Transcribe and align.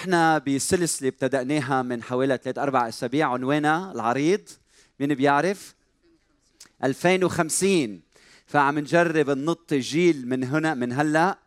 نحن 0.00 0.38
بسلسلة 0.38 1.08
ابتدأناها 1.08 1.82
من 1.82 2.02
حوالي 2.02 2.38
ثلاث 2.42 2.58
أربع 2.58 2.88
أسابيع 2.88 3.32
عنوانها 3.32 3.92
العريض. 3.92 4.40
مين 5.00 5.14
بيعرف؟ 5.14 5.74
2050 6.84 8.00
فعم 8.46 8.78
نجرب 8.78 9.30
ننط 9.30 9.74
جيل 9.74 10.28
من 10.28 10.44
هنا 10.44 10.74
من 10.74 10.92
هلأ 10.92 11.38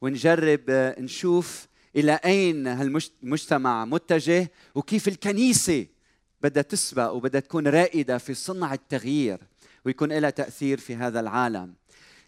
ونجرب 0.00 0.60
آه، 0.68 1.00
نشوف 1.00 1.66
إلى 1.96 2.12
أين 2.12 2.66
هالمجتمع 2.66 3.84
متجه 3.84 4.50
وكيف 4.74 5.08
الكنيسة 5.08 5.86
بدها 6.42 6.62
تسبق 6.62 7.10
وبدها 7.10 7.40
تكون 7.40 7.68
رائدة 7.68 8.18
في 8.18 8.34
صنع 8.34 8.74
التغيير 8.74 9.38
ويكون 9.84 10.12
لها 10.12 10.30
تأثير 10.30 10.78
في 10.78 10.96
هذا 10.96 11.20
العالم. 11.20 11.74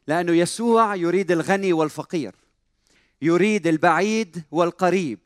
لأنه 0.07 0.33
يسوع 0.33 0.95
يريد 0.95 1.31
الغني 1.31 1.73
والفقير 1.73 2.35
يريد 3.23 3.67
البعيد 3.67 4.43
والقريب. 4.51 5.19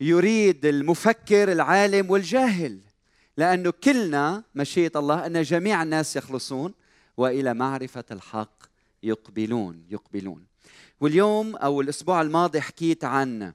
يريد 0.00 0.66
المفكر 0.66 1.52
العالم 1.52 2.10
والجاهل 2.10 2.80
لأنه 3.36 3.70
كلنا 3.70 4.42
مشيئة 4.54 4.98
الله 4.98 5.26
أن 5.26 5.42
جميع 5.42 5.82
الناس 5.82 6.16
يخلصون 6.16 6.74
وإلى 7.16 7.54
معرفة 7.54 8.04
الحق 8.10 8.62
يقبلون 9.02 9.84
يقبلون. 9.90 10.46
واليوم 11.00 11.56
أو 11.56 11.80
الأسبوع 11.80 12.22
الماضي 12.22 12.60
حكيت 12.60 13.04
عن 13.04 13.52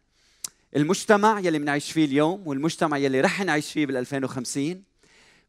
المجتمع 0.75 1.39
يلي 1.39 1.59
بنعيش 1.59 1.91
فيه 1.91 2.05
اليوم 2.05 2.47
والمجتمع 2.47 2.97
يلي 2.97 3.21
رح 3.21 3.41
نعيش 3.41 3.71
فيه 3.71 3.85
بال 3.85 3.97
2050 3.97 4.83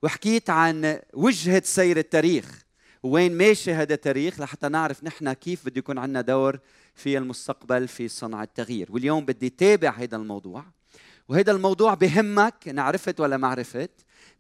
وحكيت 0.02 0.50
عن 0.50 1.00
وجهة 1.14 1.62
سير 1.64 1.96
التاريخ. 1.96 2.64
وين 3.02 3.36
ماشي 3.36 3.72
هذا 3.72 3.94
التاريخ 3.94 4.40
لحتى 4.40 4.68
نعرف 4.68 5.04
نحن 5.04 5.32
كيف 5.32 5.66
بده 5.66 5.78
يكون 5.78 5.98
عندنا 5.98 6.20
دور 6.20 6.58
في 6.94 7.18
المستقبل 7.18 7.88
في 7.88 8.08
صنع 8.08 8.42
التغيير. 8.42 8.92
واليوم 8.92 9.24
بدي 9.24 9.50
تابع 9.50 9.90
هذا 9.90 10.16
الموضوع. 10.16 10.64
وهذا 11.28 11.52
الموضوع 11.52 11.94
بهمك 11.94 12.68
إن 12.68 12.78
عرفت 12.78 13.20
ولا 13.20 13.36
ما 13.36 13.48
عرفت 13.48 13.90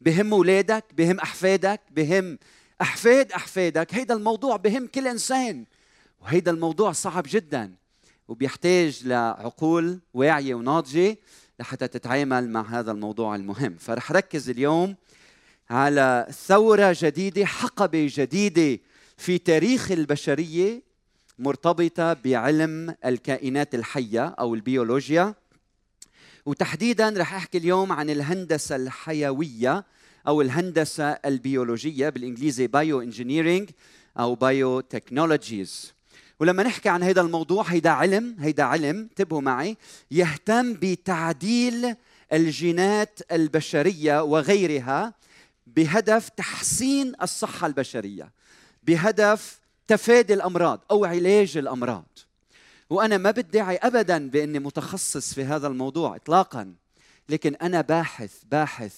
بهم 0.00 0.34
أولادك 0.34 0.84
بهم 0.96 1.20
أحفادك 1.20 1.80
بهم 1.90 2.38
أحفاد 2.80 3.32
أحفادك 3.32 3.94
هيدا 3.94 4.14
الموضوع 4.14 4.56
بهم 4.56 4.86
كل 4.86 5.08
إنسان 5.08 5.64
وهيدا 6.20 6.50
الموضوع 6.50 6.92
صعب 6.92 7.24
جدا 7.28 7.74
وبيحتاج 8.28 9.00
لعقول 9.04 10.00
واعية 10.14 10.54
وناضجة 10.54 11.16
لحتى 11.60 11.88
تتعامل 11.88 12.50
مع 12.50 12.78
هذا 12.78 12.92
الموضوع 12.92 13.34
المهم. 13.34 13.76
فرح 13.76 14.12
ركز 14.12 14.50
اليوم 14.50 14.96
على 15.70 16.26
ثورة 16.46 16.96
جديدة 16.98 17.44
حقبة 17.46 18.08
جديدة 18.10 18.82
في 19.16 19.38
تاريخ 19.38 19.90
البشرية 19.90 20.82
مرتبطة 21.38 22.12
بعلم 22.12 22.94
الكائنات 23.04 23.74
الحية 23.74 24.24
أو 24.26 24.54
البيولوجيا. 24.54 25.34
وتحديدا 26.46 27.14
رح 27.16 27.34
أحكي 27.34 27.58
اليوم 27.58 27.92
عن 27.92 28.10
الهندسة 28.10 28.76
الحيوية 28.76 29.84
أو 30.26 30.42
الهندسة 30.42 31.10
البيولوجية 31.10 32.08
بالإنجليزي 32.08 32.66
bioengineering 32.66 33.70
أو 34.18 34.34
biotechnologies 34.34 35.94
ولما 36.40 36.62
نحكي 36.62 36.88
عن 36.88 37.02
هذا 37.02 37.20
الموضوع 37.20 37.62
هيدا 37.62 37.90
علم 37.90 38.36
هيدا 38.38 38.62
علم 38.62 38.98
انتبهوا 38.98 39.40
معي 39.40 39.76
يهتم 40.10 40.72
بتعديل 40.74 41.96
الجينات 42.32 43.20
البشرية 43.32 44.22
وغيرها 44.22 45.14
بهدف 45.66 46.28
تحسين 46.28 47.12
الصحة 47.22 47.66
البشرية 47.66 48.32
بهدف 48.82 49.60
تفادي 49.86 50.34
الأمراض 50.34 50.80
أو 50.90 51.04
علاج 51.04 51.56
الأمراض. 51.56 52.18
وأنا 52.94 53.18
ما 53.18 53.30
بدعي 53.30 53.76
ابدا 53.76 54.30
بإني 54.30 54.58
متخصص 54.58 55.34
في 55.34 55.44
هذا 55.44 55.66
الموضوع 55.66 56.16
اطلاقا. 56.16 56.74
لكن 57.28 57.54
أنا 57.54 57.80
باحث 57.80 58.32
باحث 58.50 58.94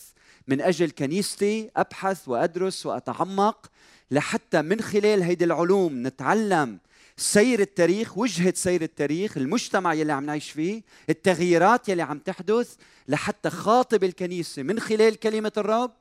من 0.49 0.61
أجل 0.61 0.91
كنيستي 0.91 1.71
أبحث 1.77 2.29
وأدرس 2.29 2.87
وأتعمق 2.87 3.71
لحتى 4.11 4.63
من 4.63 4.81
خلال 4.81 5.23
هيدي 5.23 5.45
العلوم 5.45 6.07
نتعلم 6.07 6.79
سير 7.17 7.61
التاريخ 7.61 8.19
وجهة 8.19 8.53
سير 8.57 8.83
التاريخ 8.83 9.37
المجتمع 9.37 9.95
يلي 9.95 10.13
عم 10.13 10.27
نعيش 10.27 10.51
فيه 10.51 10.83
التغييرات 11.11 11.89
يلي 11.89 12.03
عم 12.03 12.19
تحدث 12.19 12.75
لحتى 13.09 13.51
خاطب 13.51 14.05
الكنيسة 14.05 14.63
من 14.63 14.81
خلال 14.81 15.17
كلمة 15.17 15.53
الرب 15.57 15.93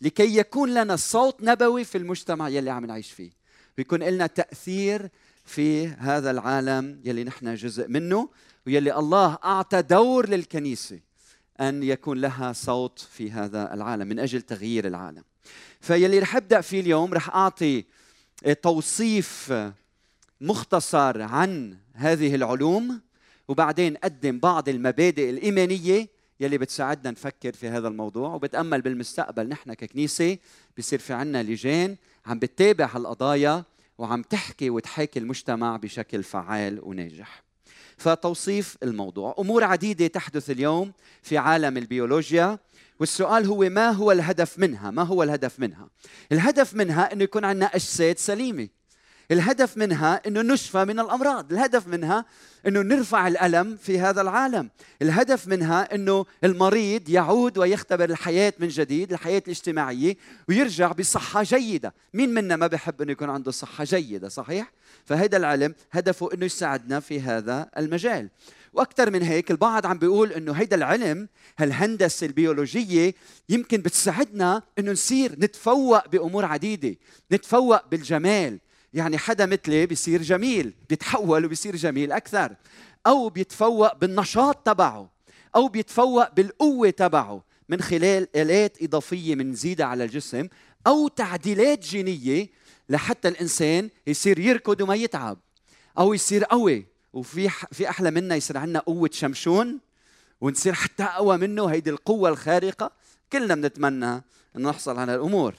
لكي 0.00 0.36
يكون 0.36 0.74
لنا 0.74 0.96
صوت 0.96 1.42
نبوي 1.42 1.84
في 1.84 1.98
المجتمع 1.98 2.48
يلي 2.48 2.70
عم 2.70 2.84
نعيش 2.84 3.12
فيه. 3.12 3.30
ويكون 3.78 4.02
لنا 4.02 4.26
تأثير 4.26 5.08
في 5.44 5.86
هذا 5.86 6.30
العالم 6.30 7.00
يلي 7.04 7.24
نحن 7.24 7.54
جزء 7.54 7.88
منه 7.88 8.28
ويلي 8.66 8.96
الله 8.96 9.38
أعطى 9.44 9.82
دور 9.82 10.28
للكنيسة 10.28 11.00
أن 11.60 11.82
يكون 11.82 12.20
لها 12.20 12.52
صوت 12.52 12.98
في 12.98 13.30
هذا 13.30 13.74
العالم 13.74 14.08
من 14.08 14.18
أجل 14.18 14.42
تغيير 14.42 14.86
العالم. 14.86 15.22
فيلي 15.80 16.18
رح 16.18 16.36
أبدأ 16.36 16.60
فيه 16.60 16.80
اليوم 16.80 17.14
رح 17.14 17.36
أعطي 17.36 17.84
توصيف 18.62 19.54
مختصر 20.40 21.22
عن 21.22 21.76
هذه 21.94 22.34
العلوم 22.34 23.00
وبعدين 23.48 23.96
قدم 23.96 24.38
بعض 24.38 24.68
المبادئ 24.68 25.30
الإيمانية 25.30 26.08
يلي 26.40 26.58
بتساعدنا 26.58 27.10
نفكر 27.10 27.52
في 27.52 27.68
هذا 27.68 27.88
الموضوع. 27.88 28.34
وبتأمل 28.34 28.82
بالمستقبل 28.82 29.48
نحن 29.48 29.72
ككنيسة 29.72 30.38
بصير 30.78 30.98
في 30.98 31.12
عنا 31.12 31.42
لجان 31.42 31.96
عم 32.26 32.38
بتتابع 32.38 32.90
هالقضايا 32.94 33.64
وعم 33.98 34.22
تحكي 34.22 34.70
وتحاكي 34.70 35.18
المجتمع 35.18 35.76
بشكل 35.76 36.22
فعال 36.22 36.80
وناجح. 36.82 37.42
فتوصيف 37.96 38.76
الموضوع. 38.82 39.34
أمور 39.38 39.64
عديدة 39.64 40.06
تحدث 40.06 40.50
اليوم 40.50 40.92
في 41.22 41.38
عالم 41.38 41.76
البيولوجيا 41.76 42.58
والسؤال 43.00 43.46
هو 43.46 43.68
ما 43.68 43.90
هو 43.90 44.12
الهدف 44.12 44.58
منها؟ 44.58 44.90
ما 44.90 45.02
هو 45.02 45.22
الهدف 45.22 45.60
منها؟ 45.60 45.88
الهدف 46.32 46.74
منها 46.74 47.12
انه 47.12 47.24
يكون 47.24 47.44
عندنا 47.44 47.66
أجساد 47.66 48.18
سليمة. 48.18 48.68
الهدف 49.32 49.76
منها 49.76 50.20
إنه 50.26 50.42
نشفى 50.42 50.84
من 50.84 51.00
الأمراض. 51.00 51.52
الهدف 51.52 51.86
منها 51.86 52.24
إنه 52.66 52.82
نرفع 52.82 53.28
الألم 53.28 53.76
في 53.76 54.00
هذا 54.00 54.20
العالم. 54.20 54.70
الهدف 55.02 55.48
منها 55.48 55.94
إنه 55.94 56.26
المريض 56.44 57.08
يعود 57.08 57.58
ويختبر 57.58 58.10
الحياة 58.10 58.52
من 58.58 58.68
جديد 58.68 59.12
الحياة 59.12 59.42
الاجتماعية 59.46 60.16
ويرجع 60.48 60.92
بصحة 60.92 61.42
جيدة. 61.42 61.94
مين 62.14 62.34
منا 62.34 62.56
ما 62.56 62.66
بحب 62.66 63.02
إنه 63.02 63.12
يكون 63.12 63.30
عنده 63.30 63.50
صحة 63.50 63.84
جيدة 63.84 64.28
صحيح؟ 64.28 64.72
فهذا 65.04 65.36
العلم 65.36 65.74
هدفه 65.92 66.34
إنه 66.34 66.44
يساعدنا 66.46 67.00
في 67.00 67.20
هذا 67.20 67.68
المجال. 67.78 68.28
وأكثر 68.72 69.10
من 69.10 69.22
هيك 69.22 69.50
البعض 69.50 69.86
عم 69.86 69.98
بيقول 69.98 70.32
إنه 70.32 70.52
هيدا 70.52 70.76
العلم 70.76 71.28
هالهندسة 71.58 72.26
البيولوجية 72.26 73.14
يمكن 73.48 73.78
بتساعدنا 73.78 74.62
إنه 74.78 74.92
نصير 74.92 75.32
نتفوق 75.38 76.08
بأمور 76.08 76.44
عديدة 76.44 76.96
نتفوق 77.32 77.88
بالجمال 77.88 78.58
يعني 78.94 79.18
حدا 79.18 79.46
مثلي 79.46 79.86
بيصير 79.86 80.22
جميل 80.22 80.74
بيتحول 80.88 81.44
وبيصير 81.44 81.76
جميل 81.76 82.12
أكثر. 82.12 82.56
أو 83.06 83.28
بيتفوق 83.28 83.96
بالنشاط 83.96 84.56
تبعه 84.66 85.10
أو 85.56 85.68
بيتفوق 85.68 86.34
بالقوة 86.34 86.90
تبعه 86.90 87.44
من 87.68 87.80
خلال 87.82 88.36
آلات 88.36 88.82
إضافية 88.82 89.34
بنزيدها 89.34 89.86
على 89.86 90.04
الجسم 90.04 90.48
أو 90.86 91.08
تعديلات 91.08 91.78
جينية 91.78 92.48
لحتى 92.88 93.28
الإنسان 93.28 93.90
يصير 94.06 94.38
يركض 94.38 94.80
وما 94.80 94.94
يتعب 94.94 95.38
أو 95.98 96.14
يصير 96.14 96.44
قوي. 96.44 96.86
وفي 97.12 97.48
في 97.72 97.88
أحلى 97.88 98.10
منا 98.10 98.34
يصير 98.36 98.58
عندنا 98.58 98.78
قوة 98.78 99.10
شمشون 99.12 99.78
ونصير 100.40 100.72
حتى 100.72 101.02
أقوى 101.02 101.36
منه. 101.36 101.66
هيدي 101.66 101.90
القوة 101.90 102.28
الخارقة 102.28 102.92
كلنا 103.32 103.54
بنتمنى 103.54 104.24
إنه 104.56 104.70
نحصل 104.70 104.98
على 104.98 105.14
الأمور. 105.14 105.54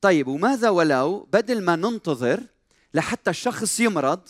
طيب 0.00 0.28
وماذا 0.28 0.68
ولو 0.68 1.28
بدل 1.32 1.64
ما 1.64 1.76
ننتظر 1.76 2.40
لحتى 2.94 3.30
الشخص 3.30 3.80
يمرض 3.80 4.20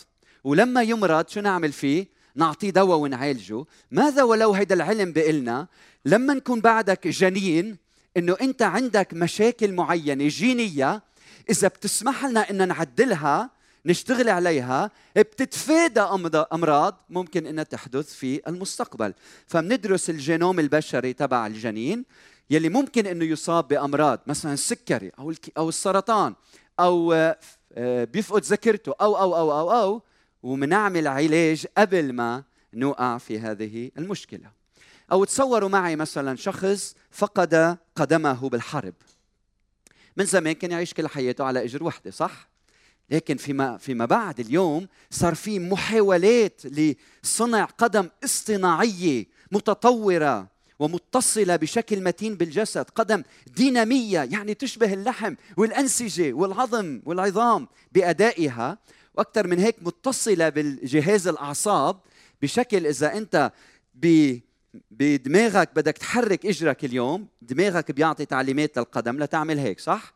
ولما 0.44 0.82
يمرض 0.82 1.29
شو 1.29 1.41
نعمل 1.41 1.73
فيه؟ 1.73 2.06
نعطيه 2.35 2.70
دواء 2.70 2.99
ونعالجه. 2.99 3.65
ماذا 3.91 4.23
ولو 4.23 4.53
هيدا 4.53 4.75
العلم 4.75 5.12
بيقلنا 5.12 5.67
لما 6.05 6.35
نكون 6.35 6.61
بعدك 6.61 7.09
جنين 7.09 7.76
إنه 8.17 8.37
أنت 8.41 8.62
عندك 8.62 9.15
مشاكل 9.15 9.73
معينة 9.73 10.29
جينية 10.29 11.03
إذا 11.50 11.69
بتسمح 11.69 12.25
لنا 12.25 12.50
إن 12.50 12.69
نعدلها 12.69 13.50
نشتغل 13.87 14.29
عليها 14.29 14.91
بتتفادى 15.17 16.00
أمراض 16.53 17.05
ممكن 17.11 17.47
إنها 17.47 17.64
تحدث 17.64 18.14
في 18.14 18.41
المستقبل. 18.49 19.14
فبندرس 19.47 20.11
الجينوم 20.11 20.61
البشري 20.61 21.12
تبع 21.12 21.47
الجنين. 21.47 22.05
يلي 22.50 22.69
ممكن 22.69 23.06
إنه 23.06 23.25
يصاب 23.25 23.69
بأمراض 23.69 24.21
مثلا 24.27 24.53
السكري 24.53 25.12
أو 25.19 25.35
أو 25.56 25.69
السرطان 25.69 26.35
أو 26.81 27.12
آه، 27.73 28.05
بيفقد 28.05 28.43
ذاكرته 28.43 28.95
أو 29.00 29.17
أو 29.17 29.37
أو 29.37 29.53
أو 29.61 29.71
أو 29.71 30.03
ومنعمل 30.43 31.09
علاج 31.09 31.67
قبل 31.79 32.12
ما 32.12 32.45
نوقع 32.75 33.19
في 33.19 33.39
هذه 33.39 33.91
المشكلة. 33.99 34.50
أو 35.12 35.25
تصوروا 35.25 35.69
معي 35.69 35.97
مثلا 35.97 36.37
شخص 36.37 36.95
فقد 37.11 37.79
قدمه 37.97 38.49
بالحرب. 38.49 38.95
من 40.17 40.25
زمان 40.25 40.53
كان 40.53 40.71
يعيش 40.71 40.95
كل 40.95 41.09
حياته 41.09 41.45
على 41.45 41.65
إجر 41.65 41.85
وحدة 41.85 42.11
صح؟ 42.11 42.49
لكن 43.11 43.37
فيما 43.37 43.77
فيما 43.77 44.05
بعد 44.05 44.41
اليوم 44.41 44.89
صار 45.11 45.35
في 45.35 45.59
محاولات 45.59 46.62
لصنع 46.65 47.65
قدم 47.65 48.09
اصطناعية 48.25 49.27
متطورة 49.53 50.49
ومتصلة 50.78 51.56
بشكل 51.56 52.02
متين 52.02 52.34
بالجسد. 52.34 52.90
قدم 52.94 53.22
دينامية 53.46 54.20
يعني 54.20 54.54
تشبه 54.54 54.92
اللحم 54.92 55.34
والأنسجة 55.56 56.32
والعظم 56.32 57.00
والعظام 57.04 57.69
بأدائها. 57.92 58.78
وأكثر 59.14 59.46
من 59.46 59.58
هيك 59.58 59.76
متصلة 59.82 60.48
بالجهاز 60.48 61.28
الأعصاب 61.28 62.00
بشكل 62.42 62.86
إذا 62.86 63.16
أنت 63.16 63.52
ب 63.94 64.36
بدماغك 64.90 65.70
بدك 65.76 65.98
تحرك 65.98 66.46
إجرك 66.46 66.84
اليوم 66.84 67.26
دماغك 67.42 67.90
بيعطي 67.90 68.25
تعليمات 68.25 68.78
للقدم 68.78 69.22
لتعمل 69.22 69.58
هيك 69.58 69.80
صح؟ 69.80 70.14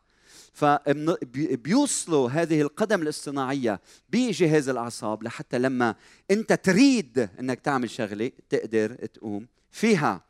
فبيوصلوا 0.53 2.29
هذه 2.29 2.61
القدم 2.61 3.01
الاصطناعية 3.01 3.81
بجهاز 4.09 4.69
الأعصاب 4.69 5.23
لحتى 5.23 5.59
لما 5.59 5.95
أنت 6.31 6.53
تريد 6.53 7.29
إنك 7.39 7.59
تعمل 7.59 7.89
شغلة 7.89 8.31
تقدر 8.49 8.95
تقوم 8.95 9.47
فيها. 9.71 10.21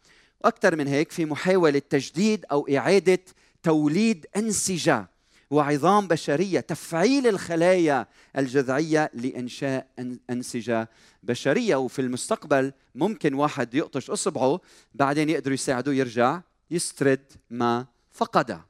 وأكثر 0.43 0.75
من 0.75 0.87
هيك 0.87 1.11
في 1.11 1.25
محاولة 1.25 1.81
تجديد 1.89 2.45
أو 2.51 2.67
إعادة 2.67 3.19
توليد 3.63 4.25
انسجة 4.37 5.09
وعظام 5.49 6.07
بشرية 6.07 6.59
تفعيل 6.59 7.27
الخلايا 7.27 8.07
الجذعية 8.37 9.11
لإنشاء 9.13 9.87
انسجة 10.29 10.89
بشرية. 11.23 11.75
وفي 11.75 11.99
المستقبل 11.99 12.73
ممكن 12.95 13.33
واحد 13.33 13.73
يقطش 13.73 14.09
أصبعه 14.09 14.61
بعدين 14.93 15.29
يقدروا 15.29 15.53
يساعدوه 15.53 15.93
يرجع 15.93 16.41
يسترد 16.71 17.33
ما 17.49 17.85
فقده 18.11 18.65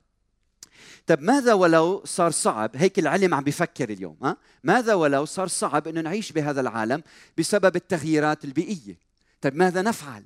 طب 1.07 1.21
ماذا 1.21 1.53
ولو 1.53 2.01
صار 2.05 2.31
صعب؟ 2.31 2.71
هيك 2.75 2.99
العلم 2.99 3.33
عم 3.33 3.43
بيفكر 3.43 3.89
اليوم 3.89 4.17
ها؟ 4.23 4.37
ماذا 4.63 4.93
ولو 4.93 5.25
صار 5.25 5.47
صعب 5.47 5.87
إنه 5.87 6.01
نعيش 6.01 6.31
بهذا 6.31 6.61
العالم 6.61 7.03
بسبب 7.37 7.75
التغييرات 7.75 8.45
البيئية؟ 8.45 8.97
طيب 9.41 9.55
ماذا 9.55 9.81
نفعل؟ 9.81 10.23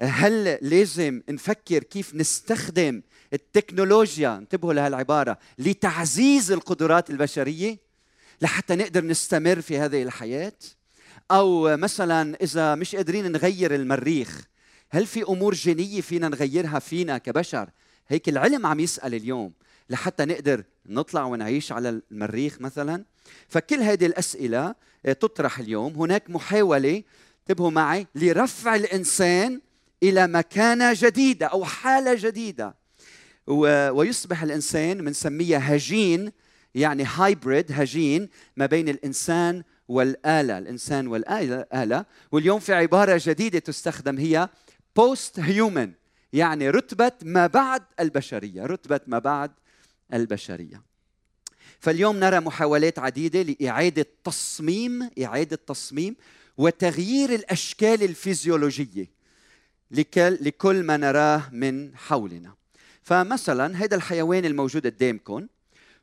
هل 0.00 0.58
لازم 0.62 1.22
نفكر 1.28 1.82
كيف 1.82 2.14
نستخدم 2.14 3.02
التكنولوجيا 3.32 4.36
انتبهوا 4.36 4.72
لهالعبارة 4.72 5.38
لتعزيز 5.58 6.52
القدرات 6.52 7.10
البشرية 7.10 7.78
لحتى 8.42 8.76
نقدر 8.76 9.04
نستمر 9.04 9.60
في 9.60 9.78
هذه 9.78 10.02
الحياة؟ 10.02 10.52
أو 11.30 11.76
مثلا 11.76 12.36
إذا 12.42 12.74
مش 12.74 12.96
قادرين 12.96 13.32
نغير 13.32 13.74
المريخ 13.74 14.44
هل 14.90 15.06
في 15.06 15.22
أمور 15.22 15.54
جينية 15.54 16.00
فينا 16.00 16.28
نغيرها 16.28 16.78
فينا 16.78 17.18
كبشر؟ 17.18 17.70
هيك 18.08 18.28
العلم 18.28 18.66
عم 18.66 18.80
يسأل 18.80 19.14
اليوم 19.14 19.52
لحتى 19.90 20.24
نقدر 20.24 20.64
نطلع 20.86 21.24
ونعيش 21.24 21.72
على 21.72 22.00
المريخ 22.10 22.60
مثلا. 22.60 23.04
فكل 23.48 23.76
هذه 23.76 24.06
الأسئلة 24.06 24.74
تطرح 25.04 25.58
اليوم. 25.58 25.92
هناك 25.92 26.30
محاولة 26.30 27.02
انتبهوا 27.40 27.70
معي 27.70 28.06
لرفع 28.14 28.74
الإنسان 28.74 29.60
إلى 30.08 30.26
مكانه 30.26 30.92
جديده 30.96 31.46
أو 31.46 31.64
حالة 31.64 32.14
جديدة. 32.14 32.74
ويصبح 33.46 34.42
الإنسان 34.42 35.04
بنسميها 35.04 35.76
هجين 35.76 36.32
يعني 36.74 37.04
هايبريد 37.04 37.66
هجين 37.72 38.28
ما 38.56 38.66
بين 38.66 38.88
الإنسان 38.88 39.62
والآلة. 39.88 40.58
الإنسان 40.58 41.06
والآلة 41.06 42.04
واليوم 42.32 42.60
في 42.60 42.74
عبارة 42.74 43.20
جديدة 43.24 43.58
تستخدم 43.58 44.18
هي 44.18 44.48
بوست 44.96 45.40
هيومن 45.40 45.92
يعني 46.32 46.70
رتبة 46.70 47.12
ما 47.22 47.46
بعد 47.46 47.82
البشرية 48.00 48.66
رتبة 48.66 49.00
ما 49.06 49.18
بعد 49.18 49.50
البشرية. 50.14 50.82
فاليوم 51.80 52.16
نرى 52.16 52.40
محاولات 52.40 52.98
عديدة 52.98 53.42
لإعادة 53.42 54.06
تصميم 54.24 55.10
إعادة 55.22 55.56
تصميم 55.66 56.16
وتغيير 56.58 57.34
الأشكال 57.34 58.02
الفيزيولوجية. 58.02 59.13
لكل 59.90 60.82
ما 60.82 60.96
نراه 60.96 61.42
من 61.52 61.96
حولنا. 61.96 62.54
فمثلا 63.02 63.76
هذا 63.76 63.96
الحيوان 63.96 64.44
الموجود 64.44 64.86
قدامكم 64.86 65.46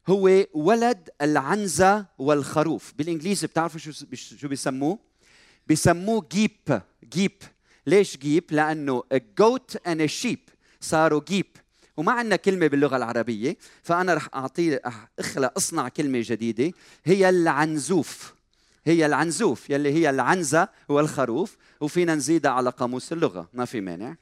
هو 0.08 0.46
ولد 0.54 1.10
العنزة 1.22 2.06
والخروف. 2.18 2.94
بالإنجليزي 2.98 3.48
بتعرفوا 3.48 3.80
شو 3.80 3.92
شو 4.14 4.48
بيسموه 4.48 5.00
بيسموه 5.68 6.28
جيب. 6.32 6.82
جيب. 7.12 7.32
ليش 7.88 8.18
جيب؟ 8.18 8.44
لأنه 8.52 9.04
goat 9.14 9.78
and 9.88 10.00
a 10.00 10.24
sheep 10.24 10.40
صاروا 10.82 11.22
جيب. 11.28 11.46
وما 11.98 12.12
عندنا 12.12 12.36
كلمة 12.36 12.68
باللغة 12.68 12.98
العربية 12.98 13.58
فأنا 13.84 14.14
رح 14.14 14.30
أعطي 14.36 14.80
أخلق 15.20 15.54
أصنع 15.58 15.90
كلمة 15.90 16.24
جديدة. 16.26 16.72
هي 17.06 17.30
العنزوف. 17.30 18.34
هي 18.86 19.06
العنزوف 19.06 19.70
يلي 19.70 19.94
هي 19.94 20.10
العنزة 20.10 20.68
والخروف. 20.90 21.58
وفينا 21.82 22.16
نزيدها 22.16 22.52
على 22.52 22.70
قاموس 22.70 23.14
اللغة 23.14 23.50
ما 23.54 23.66
في 23.66 23.82
مانع. 23.82 24.16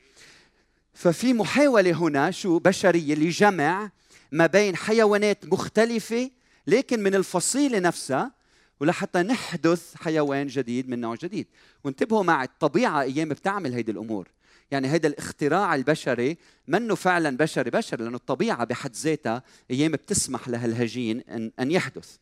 ففي 0.94 1.34
محاولة 1.34 1.92
هنا 1.92 2.32
شو؟ 2.32 2.60
بشرية 2.60 3.16
لجمع 3.16 3.92
ما 4.32 4.46
بين 4.46 4.76
حيوانات 4.76 5.46
مختلفة 5.46 6.32
لكن 6.68 7.04
من 7.04 7.16
الفصيلة 7.16 7.80
نفسها 7.80 8.32
ولحتى 8.80 9.20
نحدث 9.20 9.96
حيوان 9.96 10.48
جديد 10.48 10.90
من 10.90 11.02
نوع 11.02 11.16
جديد. 11.16 11.48
وانتبهوا 11.84 12.24
مع 12.24 12.44
الطبيعة 12.44 13.02
أيام 13.02 13.30
بتعمل 13.30 13.74
هيدي 13.74 13.92
الأمور. 13.92 14.28
يعني 14.72 14.88
هذا 14.88 15.08
الاختراع 15.08 15.76
البشري 15.76 16.38
منه 16.68 16.96
فعلا 16.96 17.38
بشري 17.38 17.70
بشري 17.70 18.04
لأنه 18.04 18.18
الطبيعة 18.18 18.64
بحد 18.66 18.96
ذاتها 18.96 19.44
أيام 19.72 19.92
بتسمح 19.92 20.50
لها 20.50 20.66
الهجين 20.66 21.24
أن 21.60 21.72
يحدث. 21.72 22.16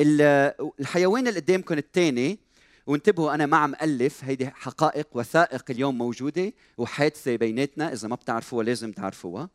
الحيوان 0.00 1.28
اللي 1.28 1.40
قدامكم 1.40 1.78
الثاني 1.78 2.38
وانتبهوا 2.86 3.34
أنا 3.34 3.46
ما 3.46 3.56
عم 3.56 3.74
الف 3.82 4.24
هيدي 4.24 4.46
حقائق 4.46 5.06
وثائق 5.12 5.64
اليوم 5.70 5.98
موجودة 5.98 6.52
وحادثه 6.78 7.36
بيناتنا 7.36 7.92
إذا 7.92 8.08
ما 8.08 8.14
بتعرفوها 8.14 8.64
لازم 8.64 8.92
تعرفوها. 8.92 9.48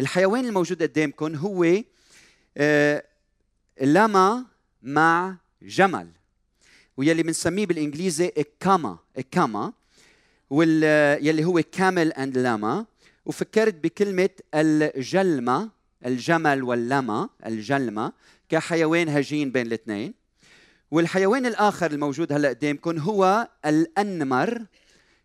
الحيوان 0.00 0.44
الموجود 0.44 0.82
قدامكم 0.82 1.34
هو 1.34 1.82
آه 2.56 3.04
لما 3.80 4.44
مع 4.82 5.36
جمل 5.62 6.08
ويلي 6.96 7.22
بنسميه 7.22 7.66
بالإنجليزي 7.66 8.32
الكاما 8.38 8.98
الكاما 9.18 9.72
واللي 10.50 11.44
هو 11.44 11.62
كامل 11.72 12.12
اند 12.12 12.38
لاما 12.38 12.86
وفكرت 13.26 13.74
بكلمة 13.74 14.30
الجلمة 14.54 15.70
الجمل 16.06 16.62
واللما 16.62 17.28
الجلمة 17.46 18.12
كحيوان 18.48 19.08
هجين 19.08 19.52
بين 19.52 19.66
الاثنين. 19.66 20.21
والحيوان 20.92 21.46
الآخر 21.46 21.90
الموجود 21.90 22.32
هلا 22.32 22.48
قدامكم 22.48 22.98
هو 22.98 23.48
الأنمر 23.66 24.62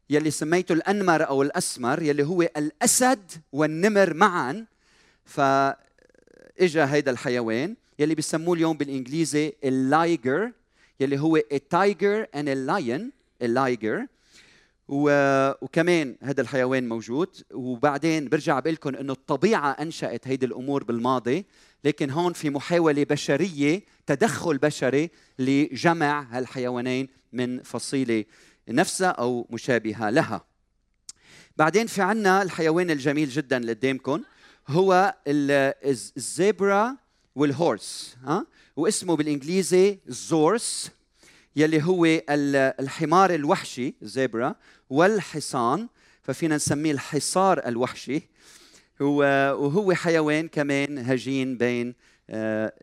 يلي 0.09 0.31
سميته 0.31 0.73
الأنمر 0.73 1.27
أو 1.27 1.41
الأسمر 1.41 2.01
يلي 2.01 2.23
هو 2.23 2.41
الأسد 2.41 3.31
والنمر 3.51 4.13
معا. 4.13 4.65
فإجا 5.25 6.93
هيدا 6.93 7.11
الحيوان 7.11 7.75
يلي 7.99 8.15
بيسموه 8.15 8.55
اليوم 8.55 8.77
بالإنجليزي 8.77 9.53
اللايجر 9.63 10.51
يلي 10.99 11.19
هو 11.19 11.37
التايجر 11.37 12.27
اند 12.35 12.49
اللاين 12.49 13.11
اللايجر 13.41 14.05
وكمان 14.87 16.17
هذا 16.23 16.41
الحيوان 16.41 16.89
موجود. 16.89 17.43
وبعدين 17.53 18.29
برجع 18.29 18.59
بقول 18.59 18.73
لكم 18.73 18.95
إنه 18.95 19.13
الطبيعة 19.13 19.71
أنشأت 19.71 20.27
هيدي 20.27 20.45
الأمور 20.45 20.83
بالماضي 20.83 21.45
لكن 21.83 22.09
هون 22.09 22.33
في 22.33 22.49
محاولة 22.49 23.03
بشرية 23.03 23.83
تدخل 24.05 24.57
بشري 24.57 25.09
لجمع 25.39 26.21
هالحيوانين 26.31 27.07
من 27.33 27.63
فصيلة 27.63 28.25
نفسها 28.69 29.07
أو 29.07 29.47
مشابهة 29.49 30.09
لها. 30.09 30.45
بعدين 31.57 31.87
في 31.87 32.01
عنا 32.01 32.41
الحيوان 32.41 32.91
الجميل 32.91 33.29
جدا 33.29 33.57
اللي 33.57 33.73
قدامكم 33.73 34.23
هو 34.67 35.15
الزيبرا 35.27 36.97
والهورس 37.35 38.17
ها؟ 38.23 38.45
واسمه 38.75 39.15
بالإنجليزي 39.15 39.99
زورس. 40.07 40.91
يلي 41.57 41.83
هو 41.83 42.05
الحمار 42.79 43.33
الوحشي 43.33 43.95
زيبرا 44.01 44.55
والحصان 44.89 45.87
ففينا 46.21 46.55
نسميه 46.55 46.91
الحصار 46.91 47.67
الوحشي. 47.67 48.21
وهو 48.99 49.93
حيوان 49.93 50.47
كمان 50.47 50.97
هجين 50.97 51.57
بين 51.57 51.95
آه، 52.29 52.73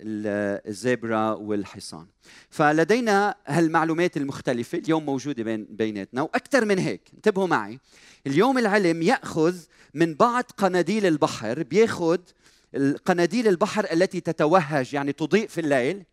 الزبرة 0.66 1.34
والحصان. 1.34 2.06
فلدينا 2.50 3.34
هالمعلومات 3.46 4.16
المختلفة 4.16 4.78
اليوم 4.78 5.06
موجودة 5.06 5.42
بين 5.42 5.66
بيناتنا 5.70 6.22
وأكثر 6.22 6.64
من 6.64 6.78
هيك. 6.78 7.00
انتبهوا 7.14 7.46
معي. 7.46 7.78
اليوم 8.26 8.58
العلم 8.58 9.02
يأخذ 9.02 9.56
من 9.94 10.14
بعض 10.14 10.44
قناديل 10.56 11.06
البحر 11.06 11.62
بياخذ 11.62 12.18
قناديل 13.04 13.48
البحر 13.48 13.86
التي 13.92 14.20
تتوهج 14.20 14.94
يعني 14.94 15.12
تضيء 15.12 15.46
في 15.48 15.60
الليل 15.60 16.04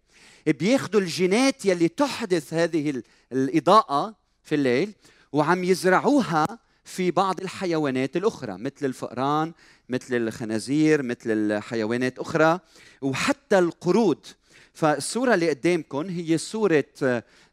بياخذوا 0.47 1.01
الجينات 1.01 1.65
يلي 1.65 1.87
تحدث 1.87 2.53
هذه 2.53 3.03
الإضاءة 3.31 4.15
في 4.43 4.55
الليل 4.55 4.93
وعم 5.31 5.63
يزرعوها 5.63 6.59
في 6.85 7.11
بعض 7.11 7.41
الحيوانات 7.41 8.17
الأخرى 8.17 8.57
مثل 8.57 8.85
الفئران 8.85 9.53
مثل 9.89 10.15
الخنازير 10.15 11.03
مثل 11.03 11.31
الحيوانات 11.31 12.19
أخرى 12.19 12.59
وحتى 13.01 13.59
القرود. 13.59 14.25
فالصورة 14.73 15.33
اللي 15.33 15.49
قدامكم 15.49 16.09
هي 16.09 16.37
صورة 16.37 16.85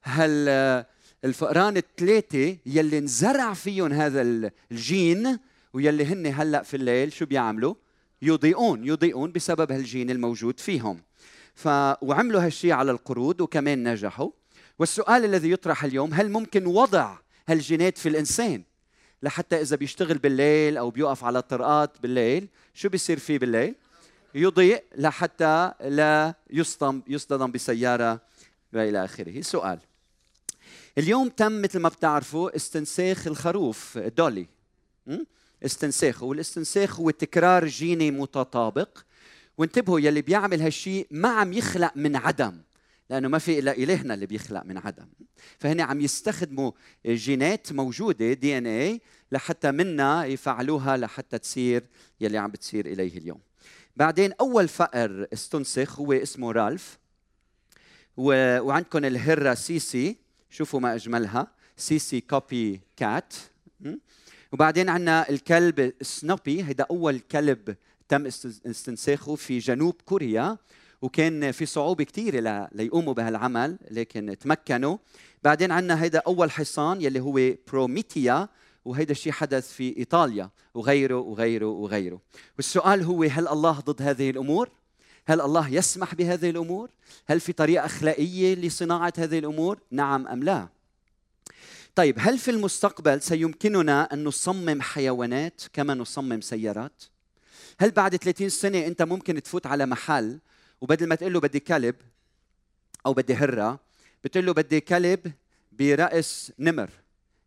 هال 0.05 0.85
الفئران 1.25 1.77
الثلاثة 1.77 2.57
يلي 2.67 2.99
انزرع 2.99 3.55
فيهم 3.55 3.93
هذا 3.93 4.51
الجين 4.71 5.39
ويلي 5.73 6.05
هن 6.05 6.27
هلأ 6.27 6.63
في 6.63 6.77
الليل 6.77 7.13
شو 7.13 7.27
بيعملوا؟ 7.27 7.75
يضيئون 8.23 8.85
يضيئون 8.85 9.33
بسبب 9.33 9.73
هالجين 9.73 10.11
الموجود 10.11 10.61
فيهم. 10.61 11.08
ف 11.59 11.69
وعملوا 12.03 12.47
هالشيء 12.47 12.73
على 12.73 12.91
القرود 12.91 13.41
وكمان 13.41 13.93
نجحوا. 13.93 14.31
والسؤال 14.79 15.25
الذي 15.25 15.51
يطرح 15.51 15.85
اليوم 15.85 16.15
هل 16.15 16.31
ممكن 16.31 16.67
وضع 16.67 17.17
هالجينات 17.49 17.99
في 17.99 18.09
الإنسان 18.09 18.63
لحتى 19.23 19.61
إذا 19.61 19.77
بيشتغل 19.77 20.19
بالليل 20.19 20.77
أو 20.77 20.91
بيوقف 20.91 21.25
على 21.25 21.39
الطرقات 21.39 22.01
بالليل 22.03 22.49
شو 22.75 22.89
بيصير 22.89 23.19
فيه 23.19 23.39
بالليل؟ 23.39 23.75
يضيء 24.35 24.85
لحتى 24.97 25.73
لا 25.81 26.35
يصطم 26.51 27.03
يصطدم 27.09 27.53
بسيارة 27.53 28.21
وإلى 28.73 29.05
آخره. 29.05 29.41
سؤال. 29.41 29.79
اليوم 30.99 31.29
تم 31.29 31.63
مثل 31.63 31.79
ما 31.79 31.89
بتعرفوا 31.89 32.57
استنساخ 32.57 33.27
الخروف 33.27 33.99
دولي. 33.99 34.47
استنساخ 35.65 36.23
والاستنساخ 36.23 37.01
هو 37.01 37.11
تكرار 37.11 37.67
جيني 37.67 38.11
متطابق 38.11 38.99
وانتبهوا 39.59 40.01
يلي 40.01 40.23
بيعمل 40.23 40.63
هالشيء 40.63 41.07
ما 41.11 41.29
عم 41.29 41.53
يخلق 41.53 41.93
من 41.97 42.17
عدم 42.17 42.61
لأنه 43.11 43.29
ما 43.29 43.39
في 43.39 43.59
إلا 43.59 43.73
إلهنا 43.73 44.15
اللي 44.15 44.27
بيخلق 44.27 44.63
من 44.63 44.79
عدم. 44.79 45.07
فهنا 45.59 45.83
عم 45.83 46.01
يستخدموا 46.01 46.73
جينات 47.07 47.73
موجودة 47.73 48.33
DNA 48.33 49.01
لحتى 49.33 49.71
منا 49.71 50.25
يفعلوها 50.25 50.97
لحتى 50.97 51.39
تصير 51.39 51.85
يلي 52.21 52.39
عم 52.39 52.51
بتصير 52.51 52.87
إليه 52.87 53.19
اليوم. 53.19 53.41
بعدين 53.97 54.33
أول 54.41 54.69
فأر 54.69 55.27
استنسخ 55.33 56.01
هو 56.01 56.13
اسمه 56.13 56.53
رالف. 56.53 56.99
و... 58.17 58.61
وعندكم 58.61 59.05
الهرة 59.05 59.55
سيسي 59.55 60.17
شوفوا 60.51 60.81
ما 60.81 60.95
أجملها. 60.95 61.47
سيسي 61.77 62.21
copycat. 62.21 63.35
وبعدين 64.53 64.89
عندنا 64.89 65.29
الكلب 65.31 65.93
سنوبي. 66.03 66.65
هيدا 66.65 66.87
أول 66.91 67.19
كلب 67.19 67.77
تم 68.09 68.27
استنساخه 68.67 69.35
في 69.35 69.59
جنوب 69.59 69.95
كوريا 70.05 70.59
وكان 71.03 71.53
في 71.53 71.67
صعوبة 71.67 72.05
كثيره 72.05 72.69
ليقوموا 72.73 73.13
بهالعمل 73.15 73.79
لكن 73.91 74.37
تمكنوا. 74.41 74.97
بعدين 75.45 75.73
عندنا 75.73 76.03
هيدا 76.03 76.23
أول 76.27 76.51
حصان 76.51 77.03
يلي 77.03 77.21
هو 77.21 77.55
بروميتيا 77.73 78.49
وهيدا 78.85 79.13
الشيء 79.13 79.33
حدث 79.33 79.73
في 79.73 79.97
إيطاليا. 79.97 80.51
وغيره 80.75 81.19
وغيره 81.19 81.67
وغيره. 81.67 82.21
والسؤال 82.57 83.03
هو 83.03 83.23
هل 83.23 83.49
الله 83.49 83.81
ضد 83.81 84.03
هذه 84.03 84.31
الأمور؟ 84.31 84.71
هل 85.27 85.41
الله 85.41 85.69
يسمح 85.69 86.15
بهذه 86.15 86.51
الأمور؟ 86.51 86.91
هل 87.27 87.41
في 87.41 87.53
طريقة 87.53 87.85
أخلاقية 87.85 88.55
لصناعة 88.55 89.13
هذه 89.19 89.39
الأمور؟ 89.39 89.79
نعم 89.91 90.27
أم 90.27 90.43
لا؟ 90.43 90.69
طيب 91.95 92.17
هل 92.19 92.39
في 92.39 92.51
المستقبل 92.51 93.23
سيمكننا 93.23 94.13
أن 94.13 94.25
نصمم 94.25 94.83
حيوانات 94.83 95.63
كما 95.73 95.95
نصمم 95.95 96.41
سيارات؟ 96.41 97.03
هل 97.79 97.91
بعد 97.91 98.17
30 98.17 98.49
سنة 98.49 98.87
أنت 98.87 99.03
ممكن 99.03 99.43
تفوت 99.43 99.67
على 99.67 99.87
محل 99.87 100.39
وبدل 100.81 101.07
ما 101.07 101.15
تقول 101.15 101.33
له 101.33 101.41
بدي 101.41 101.61
كلب 101.61 101.95
أو 103.07 103.13
بدي 103.13 103.35
هرة 103.35 103.81
بتقول 104.25 104.47
له 104.47 104.53
بدي 104.53 104.81
كلب 104.81 105.33
برأس 105.73 106.53
نمر 106.59 106.91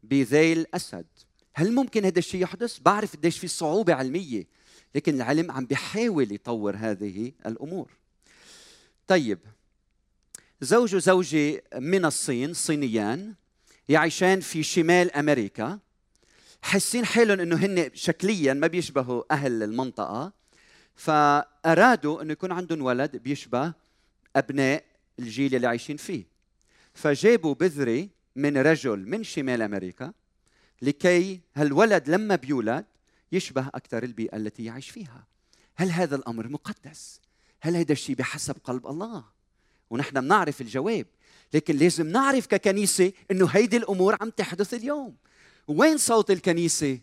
بذيل 0.03 0.65
أسد؟ 0.73 1.05
هل 1.53 1.71
ممكن 1.71 2.05
هذا 2.05 2.19
الشيء 2.19 2.41
يحدث؟ 2.41 2.79
بعرف 2.79 3.15
قديش 3.15 3.39
في 3.39 3.47
صعوبة 3.47 3.93
علمية 3.93 4.47
لكن 4.95 5.15
العلم 5.15 5.51
عم 5.51 5.65
بيحاول 5.65 6.31
يطور 6.31 6.75
هذه 6.75 7.31
الأمور. 7.45 7.91
طيب 9.07 9.39
زوج 10.61 10.95
وزوجة 10.95 11.63
من 11.75 12.05
الصين 12.05 12.53
صينيان 12.53 13.33
يعيشان 13.89 14.39
في 14.39 14.63
شمال 14.63 15.11
أمريكا. 15.11 15.79
حاسين 16.61 17.05
حالهم 17.05 17.39
إنه 17.39 17.55
هن 17.55 17.89
شكليا 17.93 18.53
ما 18.53 18.67
بيشبهوا 18.67 19.23
أهل 19.31 19.63
المنطقة 19.63 20.33
فأرادوا 20.95 22.21
إنه 22.21 22.31
يكون 22.31 22.51
عندهم 22.51 22.81
ولد 22.81 23.15
بيشبه 23.15 23.73
أبناء 24.35 24.83
الجيل 25.19 25.55
اللي 25.55 25.67
عايشين 25.67 25.97
فيه. 25.97 26.25
فجابوا 26.93 27.53
بذرة 27.53 28.09
من 28.35 28.57
رجل 28.57 28.99
من 29.09 29.23
شمال 29.23 29.61
أمريكا 29.61 30.13
لكي 30.81 31.39
هالولد 31.55 32.09
لما 32.09 32.35
بيولد 32.35 32.85
يشبه 33.31 33.67
أكثر 33.67 34.03
البيئة 34.03 34.37
التي 34.37 34.65
يعيش 34.65 34.89
فيها. 34.89 35.27
هل 35.75 35.91
هذا 35.91 36.15
الأمر 36.15 36.47
مقدس؟ 36.47 37.21
هل 37.61 37.75
هذا 37.75 37.91
الشيء 37.91 38.15
بحسب 38.15 38.55
قلب 38.63 38.87
الله؟ 38.87 39.23
ونحن 39.89 40.21
بنعرف 40.21 40.61
الجواب 40.61 41.05
لكن 41.53 41.75
لازم 41.75 42.07
نعرف 42.07 42.47
ككنيسة 42.47 43.13
إنه 43.31 43.47
هيدي 43.47 43.77
الأمور 43.77 44.17
عم 44.21 44.29
تحدث 44.29 44.73
اليوم. 44.73 45.15
وين 45.67 45.97
صوت 45.97 46.31
الكنيسة؟ 46.31 46.99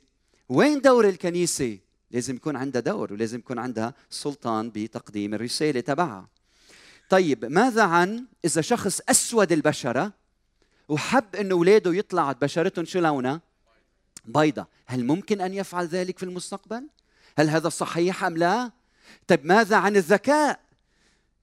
وين 0.49 0.81
دور 0.81 1.09
الكنيسة؟ 1.09 1.79
لازم 2.11 2.37
يكون 2.37 2.57
عندها 2.57 2.81
دور 2.81 3.13
ولازم 3.13 3.39
يكون 3.39 3.59
عندها 3.59 3.95
سلطان 4.11 4.71
بتقديم 4.71 5.35
الرسالة 5.35 5.81
تبعها. 5.81 6.29
طيب 7.11 7.45
ماذا 7.45 7.83
عن 7.83 8.25
إذا 8.45 8.61
شخص 8.61 9.01
أسود 9.09 9.53
البشرة 9.53 10.13
وحب 10.89 11.37
إنه 11.37 11.55
أولاده 11.55 11.95
يطلع 11.95 12.33
بشرتهم 12.33 12.85
شو 12.85 13.01
لونها 13.01 13.41
بيضة. 14.25 14.67
هل 14.87 15.05
ممكن 15.05 15.41
أن 15.41 15.55
يفعل 15.55 15.87
ذلك 15.87 16.19
في 16.19 16.23
المستقبل؟ 16.23 16.89
هل 17.39 17.51
هذا 17.51 17.69
صحيح 17.69 18.25
أم 18.25 18.37
لا؟ 18.37 18.71
طيب 19.27 19.47
ماذا 19.47 19.77
عن 19.77 19.97
الذكاء؟ 19.97 20.61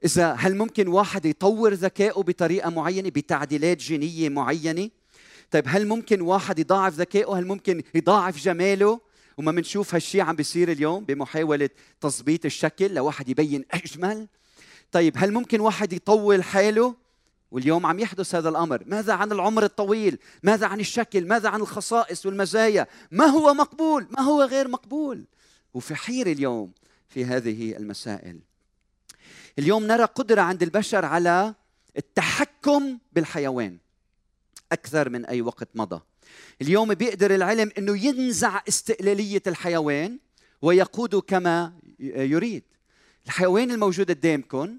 إذا 0.06 0.34
هل 0.34 0.56
ممكن 0.56 0.88
واحد 0.88 1.26
يطور 1.26 1.74
ذكائه 1.74 2.24
بطريقة 2.24 2.70
معينة 2.70 3.10
بتعديلات 3.10 3.78
جينية 3.78 4.30
معينة؟ 4.30 4.90
طيب 5.52 5.64
هل 5.68 5.88
ممكن 5.88 6.22
واحد 6.22 6.60
يضاعف 6.60 6.94
ذكائه؟ 6.94 7.40
هل 7.40 7.46
ممكن 7.46 7.84
يضاعف 7.96 8.38
جماله؟ 8.38 9.00
وما 9.38 9.52
بنشوف 9.52 9.94
هالشيء 9.94 10.22
عم 10.22 10.36
بيصير 10.36 10.72
اليوم 10.72 11.06
بمحاولة 11.06 11.70
تظبيط 12.02 12.46
الشكل 12.46 12.94
لواحد 12.94 13.30
يبين 13.30 13.66
أجمل. 13.72 14.28
طيب 14.92 15.14
هل 15.18 15.34
ممكن 15.34 15.60
واحد 15.60 15.94
يطول 15.94 16.44
حاله؟ 16.44 16.96
واليوم 17.52 17.86
عم 17.86 18.00
يحدث 18.00 18.36
هذا 18.36 18.50
الأمر. 18.50 18.84
ماذا 18.86 19.14
عن 19.14 19.32
العمر 19.32 19.64
الطويل؟ 19.64 20.20
ماذا 20.44 20.68
عن 20.68 20.80
الشكل؟ 20.80 21.28
ماذا 21.28 21.50
عن 21.50 21.62
الخصائص 21.62 22.26
والمزايا؟ 22.26 22.88
ما 23.12 23.26
هو 23.26 23.54
مقبول؟ 23.54 24.08
ما 24.12 24.22
هو 24.22 24.44
غير 24.44 24.68
مقبول؟ 24.68 25.26
وفي 25.74 25.96
حيره 25.96 26.32
اليوم 26.32 26.72
في 27.08 27.26
هذه 27.26 27.78
المسائل. 27.78 28.40
اليوم 29.60 29.88
نرى 29.88 30.04
قدرة 30.04 30.42
عند 30.42 30.64
البشر 30.64 31.06
على 31.06 31.56
التحكم 31.98 32.98
بالحيوان. 33.14 33.78
أكثر 34.76 35.10
من 35.10 35.26
أي 35.26 35.42
وقت 35.42 35.70
مضى. 35.76 36.02
اليوم 36.62 36.94
بيقدر 36.94 37.36
العلم 37.36 37.72
إنه 37.78 38.06
ينزع 38.06 38.62
استقلالية 38.68 39.42
الحيوان 39.48 40.20
ويقود 40.62 41.16
كما 41.16 41.74
يريد. 42.00 42.64
الحيوان 43.26 43.72
الموجود 43.72 44.12
قدامكم 44.12 44.78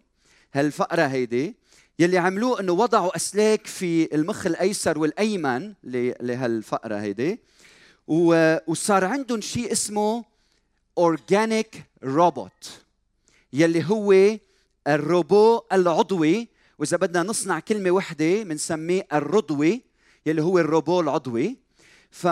هالفقرة 0.52 1.02
هيدي 1.02 1.56
يلي 1.98 2.18
عملوه 2.18 2.60
إنه 2.60 2.72
وضعوا 2.72 3.16
أسلاك 3.16 3.66
في 3.66 4.14
المخ 4.14 4.46
الأيسر 4.46 4.98
والأيمن 4.98 5.74
لهالفقرة 6.20 6.96
هيدي 6.96 7.40
وصار 8.66 9.04
عندهم 9.04 9.40
شيء 9.40 9.72
اسمه 9.72 10.24
organic 10.99 11.82
robot 12.04 12.80
يلي 13.52 13.84
هو 13.84 14.38
الروبو 14.86 15.62
العضوي. 15.72 16.48
وإذا 16.78 16.96
بدنا 16.96 17.22
نصنع 17.22 17.60
كلمة 17.60 17.90
وحدة 17.90 18.42
بنسميه 18.42 19.06
الرضوي. 19.12 19.82
يلي 20.26 20.42
هو 20.42 20.59
الروبو 20.59 21.00
العضوي. 21.00 21.56
ف 22.11 22.28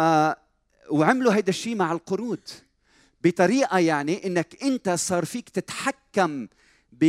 وعملوا 0.91 1.35
هيدا 1.35 1.49
الشيء 1.49 1.77
مع 1.77 1.93
القرود. 1.93 2.49
بطريقة 3.25 3.79
يعني 3.79 4.27
إنك 4.27 4.63
أنت 4.63 4.91
صار 4.91 5.25
فيك 5.25 5.49
تتحكم 5.49 6.49
ب 6.93 7.05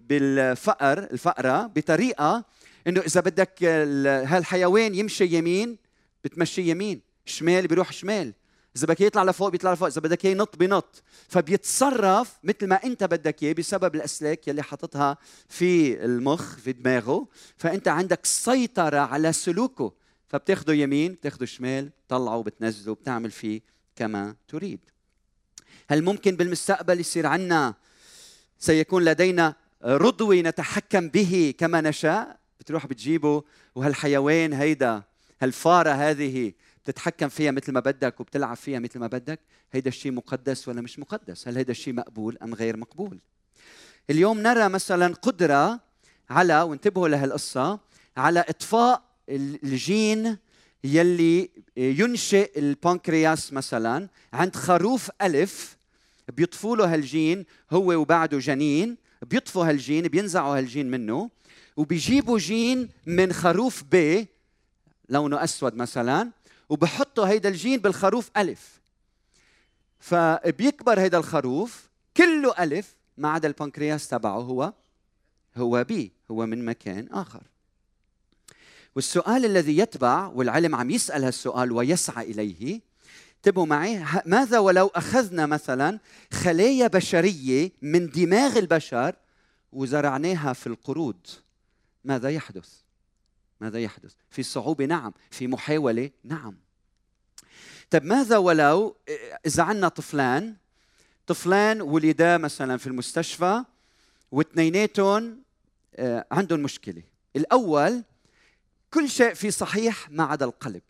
بالفأر 0.00 0.98
الفأرة 0.98 1.66
بطريقة 1.66 2.44
إنه 2.86 3.00
إذا 3.00 3.20
بدك 3.20 3.64
هالحيوان 4.26 4.94
يمشي 4.94 5.24
يمين 5.24 5.76
بتمشي 6.24 6.70
يمين. 6.70 7.00
شمال 7.26 7.66
بيروح 7.66 7.92
شمال. 7.92 8.32
إذا 8.76 8.86
بدك 8.86 9.00
يطلع 9.00 9.22
لفوق 9.22 9.48
بيطلع 9.48 9.72
لفوق. 9.72 9.88
إذا 9.88 10.00
بدك 10.00 10.24
ينط 10.24 10.56
بنط 10.56 11.02
فبيتصرف 11.28 12.34
مثل 12.44 12.66
ما 12.66 12.84
أنت 12.84 13.04
بدك 13.04 13.42
إياه 13.42 13.52
بسبب 13.52 13.94
الأسلاك 13.94 14.48
يلي 14.48 14.62
حاططها 14.62 15.16
في 15.48 16.04
المخ 16.04 16.56
في 16.56 16.72
دماغه. 16.72 17.28
فأنت 17.56 17.88
عندك 17.88 18.26
سيطرة 18.26 18.98
على 18.98 19.32
سلوكه. 19.32 19.92
فبتاخده 20.34 20.72
يمين 20.72 21.12
بتاخده 21.12 21.46
شمال 21.46 21.88
بتطلعه 21.88 22.42
بتنزله 22.42 22.94
بتعمل 22.94 23.30
فيه 23.30 23.60
كما 23.96 24.36
تريد. 24.48 24.80
هل 25.90 26.04
ممكن 26.04 26.36
بالمستقبل 26.36 27.00
يصير 27.00 27.26
عندنا 27.26 27.74
سيكون 28.58 29.04
لدينا 29.04 29.54
رضوي 29.84 30.42
نتحكم 30.42 31.08
به 31.08 31.54
كما 31.58 31.80
نشاء؟ 31.80 32.38
بتروح 32.60 32.86
بتجيبه 32.86 33.44
وهالحيوان 33.74 34.52
هيدا 34.52 35.02
هالفارة 35.42 35.90
هذه 35.90 36.52
بتتحكم 36.84 37.28
فيها 37.28 37.50
مثل 37.50 37.72
ما 37.72 37.80
بدك 37.80 38.20
وبتلعب 38.20 38.56
فيها 38.56 38.78
مثل 38.78 38.98
ما 38.98 39.06
بدك؟ 39.06 39.40
هيدا 39.72 39.88
الشيء 39.88 40.12
مقدس 40.12 40.68
ولا 40.68 40.80
مش 40.80 40.98
مقدس؟ 40.98 41.48
هل 41.48 41.56
هيدا 41.56 41.70
الشيء 41.70 41.94
مقبول 41.94 42.38
أم 42.42 42.54
غير 42.54 42.76
مقبول؟ 42.76 43.20
اليوم 44.10 44.38
نرى 44.38 44.68
مثلا 44.68 45.14
قدرة 45.14 45.80
على 46.30 46.62
وانتبهوا 46.62 47.08
لهالقصة 47.08 47.80
على 48.16 48.40
إطفاء 48.40 49.13
الجين 49.28 50.36
يلي 50.84 51.50
ينشئ 51.76 52.58
البنكرياس 52.58 53.52
مثلا 53.52 54.08
عند 54.32 54.56
خروف 54.56 55.10
ألف 55.22 55.76
بيطفوا 56.32 56.76
له 56.76 56.94
هالجين 56.94 57.44
هو 57.72 57.92
وبعده 57.92 58.38
جنين 58.38 58.96
بيطفوا 59.22 59.68
هالجين 59.68 60.08
بينزعوا 60.08 60.58
هالجين 60.58 60.90
منه 60.90 61.30
وبيجيبوا 61.76 62.38
جين 62.38 62.88
من 63.06 63.32
خروف 63.32 63.84
ب 63.90 64.24
لونه 65.08 65.44
أسود 65.44 65.74
مثلا 65.74 66.30
وبحطوا 66.68 67.26
هيدا 67.26 67.48
الجين 67.48 67.80
بالخروف 67.80 68.30
ألف. 68.36 68.80
فبيكبر 69.98 71.00
هيدا 71.00 71.18
الخروف 71.18 71.88
كله 72.16 72.54
ألف 72.58 72.96
ما 73.18 73.28
عدا 73.28 73.48
البنكرياس 73.48 74.08
تبعه 74.08 74.38
هو 74.38 74.72
هو 75.56 75.84
بي 75.84 76.12
هو 76.30 76.46
من 76.46 76.64
مكان 76.64 77.08
آخر. 77.12 77.42
والسؤال 78.94 79.44
الذي 79.44 79.78
يتبع 79.78 80.26
والعلم 80.26 80.74
عم 80.74 80.90
يسأل 80.90 81.24
هالسؤال 81.24 81.72
ويسعى 81.72 82.30
إليه 82.30 82.80
انتبهوا 83.36 83.66
معي 83.66 84.04
ماذا 84.26 84.58
ولو 84.58 84.86
أخذنا 84.86 85.46
مثلا 85.46 85.98
خلايا 86.32 86.86
بشرية 86.86 87.72
من 87.82 88.10
دماغ 88.10 88.58
البشر 88.58 89.14
وزرعناها 89.72 90.52
في 90.52 90.66
القرود؟ 90.66 91.26
ماذا 92.04 92.30
يحدث؟ 92.30 92.68
ماذا 93.60 93.78
يحدث؟ 93.78 94.12
في 94.30 94.42
صعوبة 94.42 94.84
نعم 94.84 95.12
في 95.30 95.46
محاولة 95.46 96.10
نعم. 96.24 96.56
طيب 97.90 98.04
ماذا 98.04 98.36
ولو 98.36 98.96
إذا 99.46 99.62
عندنا 99.62 99.88
طفلان 99.88 100.54
طفلان 101.26 101.82
ولدا 101.82 102.38
مثلا 102.38 102.76
في 102.76 102.86
المستشفى 102.86 103.64
واثنيناتهم 104.32 105.42
آه، 105.96 106.26
عندهم 106.30 106.60
مشكلة. 106.60 107.02
الأول 107.36 108.02
كل 108.94 109.10
شيء 109.10 109.34
فيه 109.34 109.50
صحيح 109.50 110.10
ما 110.10 110.24
عدا 110.24 110.44
القلب. 110.44 110.82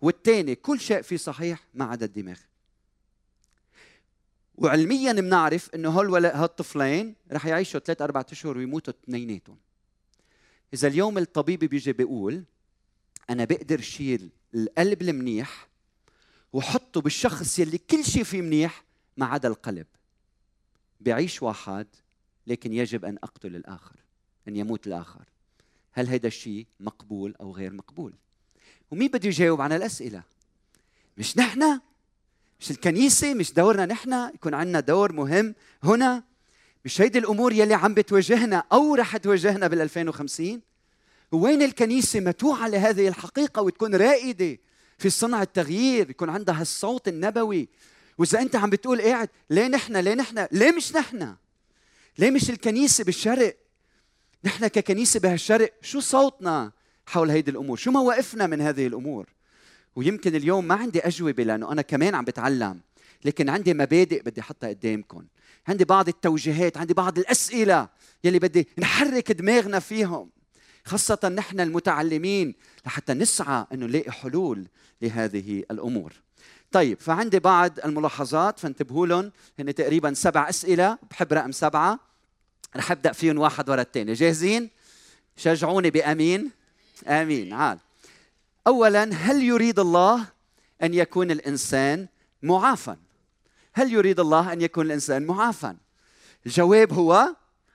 والثاني 0.00 0.54
كل 0.54 0.80
شيء 0.80 1.02
فيه 1.02 1.16
صحيح 1.16 1.64
ما 1.74 1.84
عدا 1.84 2.06
الدماغ. 2.06 2.38
وعلميا 4.54 5.12
بنعرف 5.12 5.74
إنه 5.74 5.90
هول 5.90 6.26
هالطفلين 6.26 7.14
رح 7.32 7.46
يعيشوا 7.46 7.80
ثلاث 7.80 8.02
أربع 8.02 8.24
أشهر 8.32 8.58
ويموتوا 8.58 8.94
اثنيناتهم. 9.04 9.58
إذا 10.74 10.88
اليوم 10.88 11.18
الطبيب 11.18 11.64
بيجي 11.64 11.92
بيقول 11.92 12.44
أنا 13.30 13.44
بقدر 13.44 13.80
شيل 13.80 14.30
القلب 14.54 15.02
المنيح 15.02 15.68
وحطه 16.52 17.00
بالشخص 17.00 17.58
يلي 17.58 17.78
كل 17.78 18.04
شيء 18.04 18.24
فيه 18.24 18.42
منيح 18.42 18.84
ما 19.16 19.26
عدا 19.26 19.48
القلب. 19.48 19.86
بيعيش 21.00 21.42
واحد 21.42 21.86
لكن 22.46 22.72
يجب 22.72 23.04
أن 23.04 23.18
أقتل 23.22 23.56
الآخر 23.56 23.96
أن 24.48 24.56
يموت 24.56 24.86
الآخر. 24.86 25.24
هل 25.98 26.08
هذا 26.08 26.26
الشيء 26.26 26.66
مقبول 26.80 27.34
أو 27.40 27.52
غير 27.52 27.72
مقبول؟ 27.72 28.12
ومين 28.90 29.08
بده 29.08 29.28
يجاوب 29.28 29.60
عن 29.60 29.72
الأسئلة؟ 29.72 30.22
مش 31.18 31.38
نحن 31.38 31.80
مش 32.60 32.70
الكنيسة 32.70 33.34
مش 33.34 33.52
دورنا 33.52 33.86
نحن 33.86 34.30
يكون 34.34 34.54
عندنا 34.54 34.80
دور 34.80 35.12
مهم 35.12 35.54
هنا. 35.82 36.22
مش 36.84 37.00
هيدي 37.00 37.18
الأمور 37.18 37.52
يلي 37.52 37.74
عم 37.74 37.94
بتواجهنا 37.94 38.64
أو 38.72 38.94
رح 38.94 39.16
تواجهنا 39.16 39.66
بال 39.66 39.80
2050 39.80 40.60
وين 41.32 41.62
الكنيسة 41.62 42.20
متوعة 42.20 42.68
لهذه 42.68 43.08
الحقيقة 43.08 43.62
وتكون 43.62 43.94
رائدة 43.94 44.58
في 44.98 45.10
صنع 45.10 45.42
التغيير 45.42 46.10
يكون 46.10 46.30
عندها 46.30 46.62
الصوت 46.62 47.08
النبوي؟ 47.08 47.68
وإذا 48.18 48.40
أنت 48.40 48.56
عم 48.56 48.70
بتقول 48.70 49.02
قاعد 49.02 49.28
ليه 49.50 49.66
نحن 49.66 49.96
ليه 49.96 50.14
نحن 50.14 50.46
ليه 50.52 50.72
مش 50.72 50.96
نحن؟ 50.96 51.34
ليه 52.18 52.30
مش 52.30 52.50
الكنيسة 52.50 53.04
بالشرق؟ 53.04 53.56
نحن 54.44 54.66
ككنيسة 54.66 55.20
بهالشرق 55.20 55.72
شو 55.82 56.00
صوتنا 56.00 56.72
حول 57.06 57.30
هيدي 57.30 57.50
الأمور؟ 57.50 57.76
شو 57.76 57.90
مواقفنا 57.90 58.46
من 58.46 58.60
هذه 58.60 58.86
الأمور؟ 58.86 59.26
ويمكن 59.96 60.34
اليوم 60.34 60.68
ما 60.68 60.74
عندي 60.74 61.00
أجوبة 61.00 61.42
لأنه 61.42 61.72
أنا 61.72 61.82
كمان 61.82 62.14
عم 62.14 62.24
بتعلم 62.24 62.80
لكن 63.24 63.48
عندي 63.48 63.74
مبادئ 63.74 64.22
بدي 64.22 64.40
أحطها 64.40 64.68
قدامكم. 64.68 65.24
عندي 65.68 65.84
بعض 65.84 66.08
التوجيهات 66.08 66.76
عندي 66.76 66.94
بعض 66.94 67.18
الأسئلة 67.18 67.88
يلي 68.24 68.38
بدي 68.38 68.68
نحرك 68.78 69.32
دماغنا 69.32 69.78
فيهم. 69.78 70.30
خاصة 70.84 71.32
نحن 71.36 71.60
المتعلمين 71.60 72.54
لحتى 72.86 73.14
نسعى 73.14 73.66
إنه 73.72 73.86
نلاقي 73.86 74.10
حلول 74.10 74.68
لهذه 75.02 75.64
الأمور. 75.70 76.12
طيب 76.72 77.00
فعندي 77.00 77.38
بعض 77.38 77.78
الملاحظات 77.84 78.58
فانتبهوا 78.58 79.06
لهم. 79.06 79.32
هن 79.58 79.74
تقريبا 79.74 80.14
سبع 80.14 80.48
أسئلة 80.48 80.98
بحب 81.10 81.32
رقم 81.32 81.52
سبعة. 81.52 82.08
رح 82.76 82.90
أبدأ 82.90 83.12
فيهم 83.12 83.38
واحد 83.38 83.70
ورا 83.70 83.82
الثاني 83.82 84.12
جاهزين؟ 84.12 84.70
شجعوني 85.36 85.90
بأمين 85.90 86.50
أمين 87.06 87.52
عال 87.52 87.78
اولا 88.66 89.04
هل 89.14 89.42
يريد 89.42 89.78
الله 89.78 90.26
أن 90.82 90.94
يكون 90.94 91.30
الإنسان 91.30 92.08
معافى؟ 92.42 92.96
هل 93.72 93.92
يريد 93.92 94.20
الله 94.20 94.52
أن 94.52 94.60
يكون 94.60 94.86
الإنسان 94.86 95.26
معافى؟ 95.26 95.74
الجواب 96.46 96.92
هو 96.92 97.34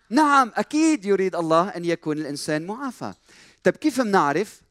نعم 0.09 0.51
أكيد 0.55 1.05
يريد 1.05 1.35
الله 1.35 1.69
أن 1.69 1.85
يكون 1.85 2.17
الإنسان 2.17 2.65
معافى. 2.65 3.13
طيب 3.63 3.75
كيف 3.75 4.01
بنعرف؟ 4.01 4.61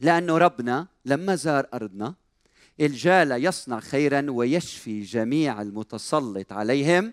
لأنه 0.00 0.38
ربنا 0.38 0.86
لما 1.04 1.34
زار 1.34 1.66
أرضنا 1.74 2.14
الجال 2.80 3.44
يصنع 3.44 3.80
خيرا 3.80 4.26
ويشفي 4.30 5.02
جميع 5.02 5.62
المتسلط 5.62 6.52
عليهم 6.52 7.12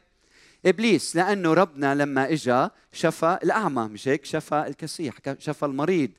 إبليس 0.65 1.15
لأنه 1.15 1.53
ربنا 1.53 1.95
لما 1.95 2.33
إجا 2.33 2.71
شفى 2.91 3.39
الأعمى 3.43 3.83
مش 3.83 4.07
هيك؟ 4.07 4.25
شفى 4.25 4.65
الكسيح 4.67 5.15
شفى 5.39 5.65
المريض. 5.65 6.09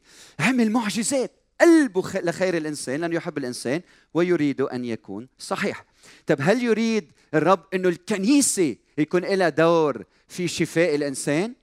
عمل 0.40 0.70
معجزات 0.70 1.32
قلبه 1.60 2.02
لخير 2.14 2.56
الإنسان 2.56 3.00
لأنه 3.00 3.14
يحب 3.14 3.38
الإنسان 3.38 3.80
ويريد 4.14 4.60
أن 4.60 4.84
يكون 4.84 5.28
صحيح. 5.38 5.84
طب 6.26 6.36
هل 6.40 6.62
يريد 6.62 7.12
الرب 7.34 7.64
إنه 7.74 7.88
الكنيسة 7.88 8.76
يكون 8.98 9.24
لها 9.24 9.48
دور 9.48 10.04
في 10.28 10.48
شفاء 10.48 10.94
الإنسان؟ 10.94 11.54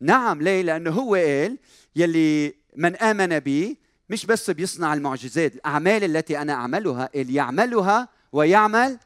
نعم 0.00 0.42
ليه؟ 0.42 0.62
لأنه 0.62 0.90
هو 0.90 1.14
قال 1.14 1.58
يلي 1.96 2.54
من 2.76 2.96
آمن 2.96 3.38
بي 3.38 3.78
مش 4.10 4.26
بس 4.26 4.50
بيصنع 4.50 4.94
المعجزات 4.94 5.54
الأعمال 5.54 6.04
التي 6.04 6.38
أنا 6.38 6.52
أعملها 6.52 7.10
اللي 7.14 7.34
يعملها 7.34 8.08
ويعمل 8.32 8.98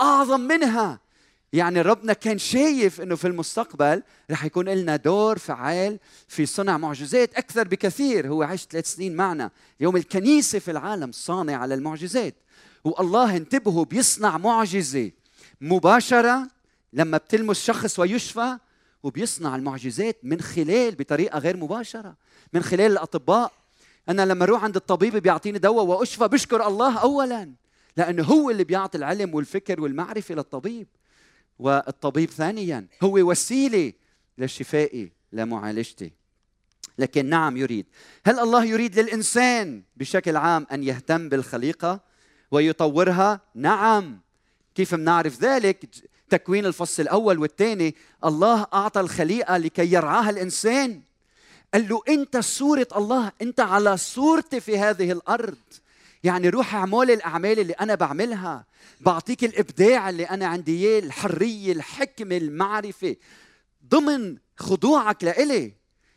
أعظم 0.00 0.40
منها. 0.40 1.05
يعني 1.56 1.82
ربنا 1.82 2.12
كان 2.12 2.38
شايف 2.38 3.00
إنه 3.00 3.16
في 3.16 3.26
المستقبل 3.26 4.02
رح 4.30 4.44
يكون 4.44 4.68
لنا 4.68 4.96
دور 4.96 5.38
فعال 5.38 5.98
في 6.28 6.46
صنع 6.46 6.78
معجزات 6.78 7.34
أكثر 7.34 7.68
بكثير. 7.68 8.28
هو 8.28 8.42
عاش 8.42 8.66
ثلاث 8.70 8.94
سنين 8.94 9.16
معنا. 9.16 9.50
اليوم 9.80 9.96
الكنيسة 9.96 10.58
في 10.58 10.70
العالم 10.70 11.12
صانع 11.12 11.56
على 11.56 11.74
المعجزات. 11.74 12.34
والله 12.84 13.36
انتبهوا 13.36 13.84
بيصنع 13.84 14.38
معجزة 14.38 15.10
مباشرة 15.60 16.48
لما 16.92 17.18
بتلمس 17.18 17.64
شخص 17.64 17.98
ويشفى 17.98 18.58
وبيصنع 19.02 19.56
المعجزات 19.56 20.18
من 20.22 20.40
خلال 20.40 20.94
بطريقة 20.94 21.38
غير 21.38 21.56
مباشرة 21.56 22.16
من 22.52 22.62
خلال 22.62 22.92
الأطباء. 22.92 23.52
أنا 24.08 24.26
لما 24.26 24.44
أروح 24.44 24.64
عند 24.64 24.76
الطبيب 24.76 25.16
بيعطيني 25.16 25.58
دواء 25.58 25.84
وأشفى 25.84 26.28
بشكر 26.28 26.66
الله 26.66 26.98
اولا 26.98 27.52
لأنه 27.96 28.24
هو 28.24 28.50
اللي 28.50 28.64
بيعطي 28.64 28.98
العلم 28.98 29.34
والفكر 29.34 29.80
والمعرفة 29.80 30.34
للطبيب. 30.34 30.86
والطبيب 31.58 32.30
ثانيا 32.30 32.86
هو 33.02 33.30
وسيلة 33.30 33.92
لشفائي 34.38 35.12
لمعالجتي 35.32 36.12
لكن 36.98 37.26
نعم 37.26 37.56
يريد. 37.56 37.86
هل 38.26 38.38
الله 38.38 38.64
يريد 38.64 38.98
للإنسان 38.98 39.82
بشكل 39.96 40.36
عام 40.36 40.66
أن 40.72 40.82
يهتم 40.82 41.28
بالخليقة 41.28 42.00
ويطورها؟ 42.50 43.40
نعم. 43.54 44.20
كيف 44.74 44.94
بنعرف 44.94 45.42
ذلك؟ 45.42 45.88
تكوين 46.30 46.66
الفصل 46.66 47.02
الأول 47.02 47.38
والثاني 47.38 47.94
الله 48.24 48.66
أعطى 48.74 49.00
الخليقة 49.00 49.56
لكي 49.56 49.92
يرعاها 49.92 50.30
الإنسان. 50.30 51.00
قال 51.74 51.88
له 51.88 52.00
أنت 52.08 52.36
صوره 52.36 52.88
الله 52.96 53.32
أنت 53.42 53.60
على 53.60 53.96
صورتي 53.96 54.60
في 54.60 54.78
هذه 54.78 55.12
الأرض. 55.12 55.56
يعني 56.24 56.48
روح 56.48 56.74
اعمل 56.74 57.10
الأعمال 57.10 57.58
اللي 57.58 57.72
أنا 57.72 57.94
بعملها 57.94 58.66
بعطيك 59.00 59.44
الإبداع 59.44 60.08
اللي 60.08 60.24
أنا 60.24 60.46
عندي 60.46 60.86
اياه 60.86 60.98
الحرية 61.00 61.72
الحكمة 61.72 62.36
المعرفة 62.36 63.16
ضمن 63.88 64.36
خضوعك 64.56 65.24
لإلي. 65.24 65.72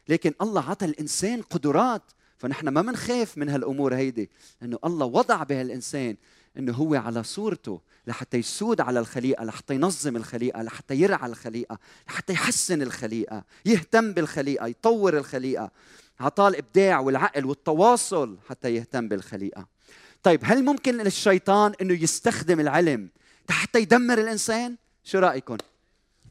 لكن 0.09 0.33
الله 0.41 0.69
عطى 0.69 0.85
الإنسان 0.85 1.41
قدرات 1.41 2.03
فنحن 2.37 2.67
ما 2.67 2.81
بنخاف 2.81 3.37
من 3.37 3.49
هالأمور 3.49 3.95
هيدي 3.95 4.29
لأنه 4.61 4.79
الله 4.85 5.05
وضع 5.05 5.43
بهالإنسان 5.43 6.17
إنه 6.57 6.73
هو 6.73 6.95
على 6.95 7.23
صورته 7.23 7.81
لحتى 8.07 8.37
يسود 8.37 8.81
على 8.81 8.99
الخليقة 8.99 9.43
لحتى 9.43 9.75
ينظم 9.75 10.15
الخليقة 10.15 10.61
لحتى 10.61 10.95
يرعى 10.95 11.29
الخليقة 11.29 11.79
لحتى 12.07 12.33
يحسن 12.33 12.81
الخليقة 12.81 13.43
يهتم 13.65 14.13
بالخليقة 14.13 14.67
يطور 14.67 15.17
الخليقة. 15.17 15.71
عطاه 16.19 16.47
الإبداع 16.47 16.99
والعقل 16.99 17.45
والتواصل 17.45 18.37
حتى 18.49 18.75
يهتم 18.75 19.07
بالخليقة. 19.07 19.67
طيب 20.23 20.39
هل 20.43 20.65
ممكن 20.65 20.97
للشيطان 20.97 21.73
إنه 21.81 22.03
يستخدم 22.03 22.59
العلم 22.59 23.09
حتى 23.49 23.79
يدمر 23.79 24.17
الإنسان؟ 24.17 24.75
شو 25.03 25.19
رايكم 25.19 25.57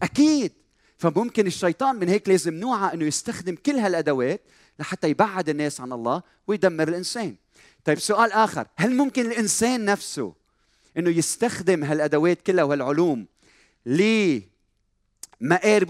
أكيد. 0.02 0.52
فممكن 0.98 1.46
الشيطان 1.46 1.96
من 1.96 2.08
هيك 2.08 2.28
لازم 2.28 2.54
نوعى 2.54 2.94
إنه 2.94 3.04
يستخدم 3.04 3.54
كل 3.54 3.72
هالأدوات 3.72 4.40
لحتى 4.78 5.08
يبعد 5.08 5.48
الناس 5.48 5.80
عن 5.80 5.92
الله 5.92 6.22
ويدمر 6.46 6.88
الإنسان. 6.88 7.36
طيب 7.84 7.98
سؤال 7.98 8.32
آخر 8.32 8.66
هل 8.76 8.96
ممكن 8.96 9.26
الإنسان 9.26 9.84
نفسه 9.84 10.34
إنه 10.96 11.10
يستخدم 11.10 11.84
هالأدوات 11.84 12.42
كلها 12.42 12.64
وهالعلوم 12.64 13.26
لمآربه 13.86 14.42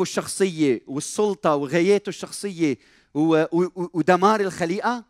الشخصية 0.02 0.82
والسلطة 0.86 1.54
وغاياته 1.54 2.08
الشخصية 2.08 2.78
ودمار 3.14 4.40
الخليقة؟ 4.40 5.04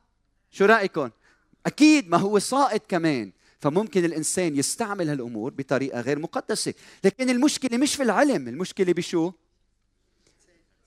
شو 0.50 0.64
رايكم 0.64 1.10
أكيد 1.68 2.08
ما 2.08 2.16
هو 2.16 2.38
صائد 2.38 2.80
كمان. 2.88 3.32
فممكن 3.60 4.04
الإنسان 4.04 4.56
يستعمل 4.56 5.08
هالأمور 5.08 5.50
بطريقة 5.50 6.00
غير 6.00 6.18
مقدسة. 6.18 6.74
لكن 7.04 7.30
المشكلة 7.30 7.78
مش 7.78 7.94
في 7.94 8.02
العلم. 8.02 8.48
المشكلة 8.48 8.92
بشو؟ 8.92 9.32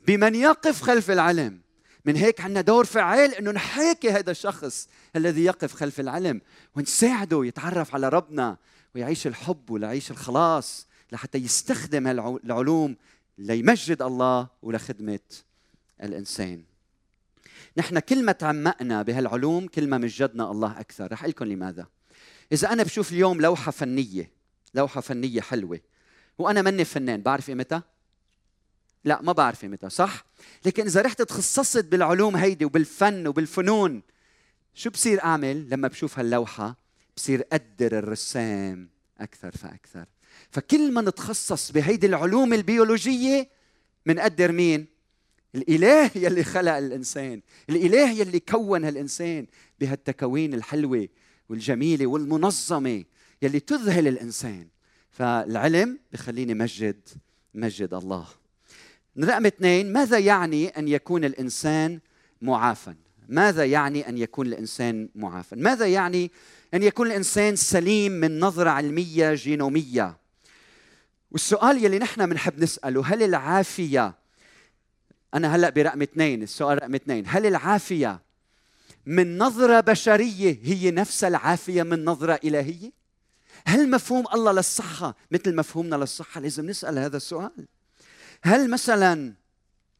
بمن 0.07 0.35
يقف 0.35 0.81
خلف 0.81 1.11
العلم. 1.11 1.61
من 2.05 2.15
هيك 2.15 2.41
عندنا 2.41 2.61
دور 2.61 2.85
فعال 2.85 3.35
إنه 3.35 3.51
نحاكي 3.51 4.09
هذا 4.09 4.31
الشخص 4.31 4.87
الذي 5.15 5.43
يقف 5.43 5.73
خلف 5.73 5.99
العلم 5.99 6.41
ونساعده 6.75 7.45
يتعرف 7.45 7.95
على 7.95 8.09
ربنا 8.09 8.57
ويعيش 8.95 9.27
الحب 9.27 9.69
ويعيش 9.69 10.11
الخلاص 10.11 10.87
لحتى 11.11 11.37
يستخدم 11.37 12.07
العلوم 12.45 12.95
ليمجد 13.37 14.01
الله 14.01 14.47
ولخدمة 14.61 15.19
الإنسان. 16.03 16.63
نحن 17.77 17.99
كل 17.99 18.25
ما 18.25 18.31
تعمقنا 18.31 19.01
بهالعلوم 19.01 19.67
كل 19.67 19.87
ما 19.87 19.97
مجدنا 19.97 20.51
الله 20.51 20.79
أكثر. 20.79 21.11
رح 21.11 21.25
لكم 21.25 21.45
لماذا. 21.45 21.87
إذا 22.51 22.73
أنا 22.73 22.83
بشوف 22.83 23.11
اليوم 23.11 23.41
لوحة 23.41 23.71
فنية 23.71 24.31
لوحة 24.73 25.01
فنية 25.01 25.41
حلوة 25.41 25.79
وأنا 26.37 26.61
ماني 26.61 26.85
فنان 26.85 27.21
بعرف 27.21 27.47
قيمتها 27.47 27.83
لا 29.03 29.21
ما 29.21 29.31
بعرف 29.31 29.61
قيمتها 29.61 29.89
صح؟ 29.89 30.25
لكن 30.65 30.85
إذا 30.85 31.01
رحت 31.01 31.21
تخصصت 31.21 31.85
بالعلوم 31.85 32.35
هيدي 32.35 32.65
وبالفن 32.65 33.27
وبالفنون 33.27 34.01
شو 34.73 34.89
بصير 34.89 35.23
أعمل؟ 35.23 35.69
لما 35.69 35.87
بشوف 35.87 36.19
هاللوحة 36.19 36.75
بصير 37.17 37.41
قدر 37.41 37.97
الرسام 37.97 38.89
أكثر 39.19 39.51
فأكثر. 39.51 40.05
فكل 40.51 40.91
ما 40.91 41.01
نتخصص 41.01 41.71
بهيدي 41.71 42.07
العلوم 42.07 42.53
البيولوجية 42.53 43.49
منقدر 44.05 44.51
مين؟ 44.51 44.87
الإله 45.55 46.11
يلي 46.15 46.43
خلق 46.43 46.71
الإنسان 46.71 47.41
الإله 47.69 48.11
يلي 48.11 48.39
كون 48.39 48.85
هالانسان 48.85 49.47
بهالتكوين 49.79 50.53
الحلوة 50.53 51.07
والجميلة 51.49 52.07
والمنظمة 52.07 53.03
يلي 53.41 53.59
تذهل 53.59 54.07
الإنسان. 54.07 54.67
فالعلم 55.11 55.99
بخليني 56.13 56.53
مجد 56.53 57.09
مجد 57.53 57.93
الله. 57.93 58.27
رقم 59.19 59.45
اثنين 59.45 59.93
ماذا 59.93 60.17
يعني 60.17 60.67
أن 60.67 60.87
يكون 60.87 61.25
الإنسان 61.25 61.99
معافى 62.41 62.93
ماذا 63.29 63.65
يعني 63.65 64.09
أن 64.09 64.17
يكون 64.17 64.47
الإنسان 64.47 65.09
معافى 65.15 65.55
ماذا 65.55 65.85
يعني 65.85 66.31
أن 66.73 66.83
يكون 66.83 67.07
الإنسان 67.07 67.55
سليم 67.55 68.11
من 68.11 68.39
نظرة 68.39 68.69
علمية 68.69 69.33
جينومية؟ 69.33 70.17
والسؤال 71.31 71.85
يلي 71.85 71.99
نحن 71.99 72.29
بنحب 72.29 72.59
نسأله 72.59 73.05
هل 73.05 73.23
العافية 73.23 74.20
أنا 75.33 75.55
هلأ 75.55 75.69
برقم 75.69 76.01
اثنين 76.01 76.43
السؤال 76.43 76.77
رقم 76.77 76.95
اثنين. 76.95 77.23
هل 77.27 77.45
العافية 77.45 78.21
من 79.05 79.37
نظرة 79.37 79.79
بشرية 79.79 80.59
هي 80.63 80.91
نفس 80.91 81.23
العافية 81.23 81.83
من 81.83 82.05
نظرة 82.05 82.39
إلهية؟ 82.43 82.91
هل 83.65 83.89
مفهوم 83.89 84.25
الله 84.33 84.51
للصحة 84.51 85.15
مثل 85.31 85.55
مفهومنا 85.55 85.95
للصحة؟ 85.95 86.41
لازم 86.41 86.65
نسأل 86.65 86.99
هذا 86.99 87.17
السؤال. 87.17 87.67
هل 88.43 88.69
مثلا 88.69 89.33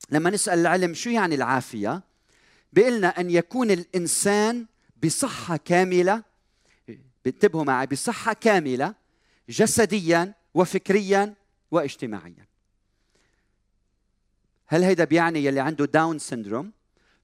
لما 0.10 0.30
نسأل 0.30 0.60
العلم 0.60 0.94
شو 0.94 1.10
يعني 1.10 1.36
العافية؟ 1.36 2.04
بيقلنا 2.74 3.08
أن 3.08 3.30
يكون 3.30 3.72
الإنسان 3.72 4.65
بصحة 5.04 5.58
كاملة 5.58 6.24
انتبهوا 7.28 7.63
معي 7.63 7.88
بصحة 7.88 8.34
كاملة 8.34 8.96
جسديا 9.50 10.34
وفكريا 10.54 11.34
واجتماعيا. 11.72 12.51
هل 14.72 14.84
هيدا 14.84 15.04
بيعني 15.04 15.46
يلي 15.46 15.60
عنده 15.60 15.86
Down 15.86 16.20
syndrome؟ 16.20 16.72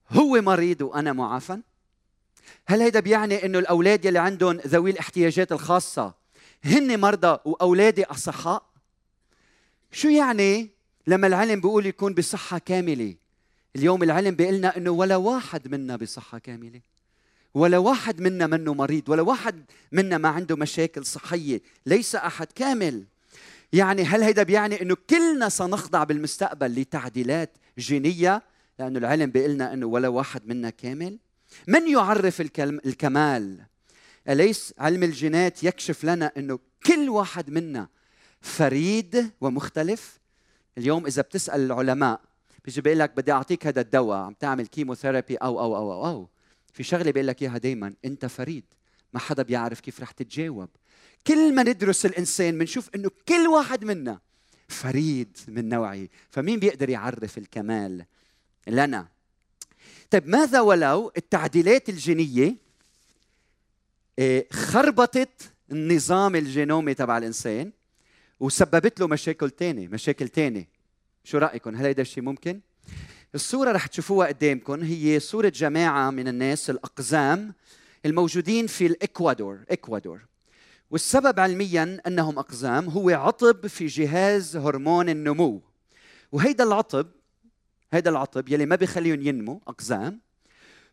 هو 0.09 0.41
مريض 0.41 0.81
وأنا 0.81 1.13
معافى 1.13 1.57
هل 2.67 2.81
هيدا 2.81 2.99
بيعني 2.99 3.45
إنه 3.45 3.59
الأولاد 3.59 4.05
يلي 4.05 4.19
عندهم 4.19 4.57
ذوي 4.57 4.91
الاحتياجات 4.91 5.51
الخاصة 5.51 6.13
هن 6.63 6.99
مرضى 6.99 7.39
وأولادي 7.45 8.03
أصحاء؟ 8.03 8.63
شو 9.91 10.07
يعني 10.07 10.69
لما 11.07 11.27
العلم 11.27 11.61
بيقول 11.61 11.85
يكون 11.85 12.13
بصحة 12.13 12.57
كاملة؟ 12.57 13.15
اليوم 13.75 14.03
العلم 14.03 14.35
بيقول 14.35 14.53
لنا 14.53 14.77
إنه 14.77 14.91
ولا 14.91 15.15
واحد 15.15 15.67
منا 15.67 15.95
بصحة 15.95 16.37
كاملة. 16.37 16.81
ولا 17.53 17.77
واحد 17.77 18.21
منا 18.21 18.47
منه 18.47 18.73
مريض 18.73 19.09
ولا 19.09 19.21
واحد 19.21 19.65
منا 19.91 20.17
ما 20.17 20.29
عنده 20.29 20.55
مشاكل 20.55 21.05
صحية 21.05 21.61
ليس 21.85 22.15
أحد 22.15 22.47
كامل. 22.55 23.05
يعني 23.73 24.03
هل 24.03 24.23
هيدا 24.23 24.43
بيعني 24.43 24.81
إنه 24.81 24.95
كلنا 25.09 25.49
سنخضع 25.49 26.03
بالمستقبل 26.03 26.81
لتعديلات 26.81 27.57
جينية؟ 27.77 28.43
لأنه 28.79 28.99
العلم 28.99 29.31
بيقول 29.31 29.51
لنا 29.51 29.73
إنه 29.73 29.85
ولا 29.85 30.07
واحد 30.07 30.47
منا 30.47 30.69
كامل. 30.69 31.19
من 31.67 31.87
يعرف 31.91 32.41
الكمال؟ 32.59 33.65
أليس 34.29 34.73
علم 34.79 35.03
الجينات 35.03 35.63
يكشف 35.63 36.03
لنا 36.03 36.31
إنه 36.37 36.59
كل 36.85 37.09
واحد 37.09 37.49
منا 37.49 37.87
فريد 38.41 39.31
ومختلف؟ 39.41 40.19
اليوم 40.77 41.05
إذا 41.05 41.21
بتسأل 41.21 41.61
العلماء 41.61 42.21
بيجي 42.65 42.81
بيقول 42.81 42.99
لك 42.99 43.17
بدي 43.17 43.31
أعطيك 43.31 43.67
هذا 43.67 43.81
الدواء 43.81 44.17
عم 44.17 44.33
تعمل 44.33 44.67
كيموثيرابي 44.67 45.35
أو 45.35 45.59
أو 45.59 45.75
أو 45.75 45.93
أو, 45.93 46.05
أو. 46.05 46.29
في 46.73 46.83
شغلة 46.83 47.11
بيقول 47.11 47.27
لك 47.27 47.41
إياها 47.41 47.57
دائما 47.57 47.93
أنت 48.05 48.25
فريد. 48.25 48.65
ما 49.13 49.19
حدا 49.19 49.43
بيعرف 49.43 49.79
كيف 49.79 50.01
رح 50.01 50.11
تتجاوب. 50.11 50.69
كل 51.27 51.55
ما 51.55 51.63
ندرس 51.63 52.05
الإنسان 52.05 52.57
بنشوف 52.57 52.89
إنه 52.95 53.11
كل 53.27 53.47
واحد 53.47 53.83
منا 53.83 54.19
فريد 54.67 55.37
من 55.47 55.69
نوعه. 55.69 56.07
فمين 56.29 56.59
بيقدر 56.59 56.89
يعرف 56.89 57.37
الكمال؟ 57.37 58.05
لنا. 58.67 59.07
طيب 60.09 60.27
ماذا 60.27 60.59
ولو 60.59 61.11
التعديلات 61.17 61.89
الجينية 61.89 62.55
آه، 64.19 64.45
خربطت 64.51 65.53
النظام 65.71 66.35
الجينومي 66.35 66.93
تبع 66.93 67.17
الإنسان 67.17 67.71
وسببت 68.39 68.99
له 68.99 69.07
مشاكل 69.07 69.49
تانية 69.49 69.87
مشاكل 69.87 70.27
تانية. 70.27 70.67
شو 71.23 71.37
رايكم 71.37 71.75
هل 71.75 71.85
هيدا 71.85 72.01
الشيء 72.01 72.23
ممكن؟ 72.23 72.61
الصورة 73.35 73.71
رح 73.71 73.87
تشوفوها 73.87 74.27
قدامكم 74.27 74.83
هي 74.83 75.19
صورة 75.19 75.49
جماعة 75.49 76.09
من 76.09 76.27
الناس 76.27 76.69
الأقزام 76.69 77.53
الموجودين 78.05 78.67
في 78.67 78.85
الإكوادور 78.85 79.59
إكوادور. 79.69 80.21
والسبب 80.91 81.39
علميا 81.39 82.01
أنهم 82.07 82.39
أقزام 82.39 82.89
هو 82.89 83.09
عطب 83.09 83.67
في 83.67 83.85
جهاز 83.85 84.57
هرمون 84.57 85.09
النمو. 85.09 85.61
وهيدا 86.31 86.63
العطب 86.63 87.07
هيدا 87.91 88.09
العطب 88.09 88.49
يلي 88.49 88.65
ما 88.65 88.75
بيخليهم 88.75 89.21
ينمو 89.21 89.61
أقزام 89.67 90.19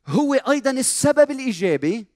هو 0.07 0.35
أيضا 0.35 0.70
السبب 0.70 1.30
الإيجابي 1.30 2.07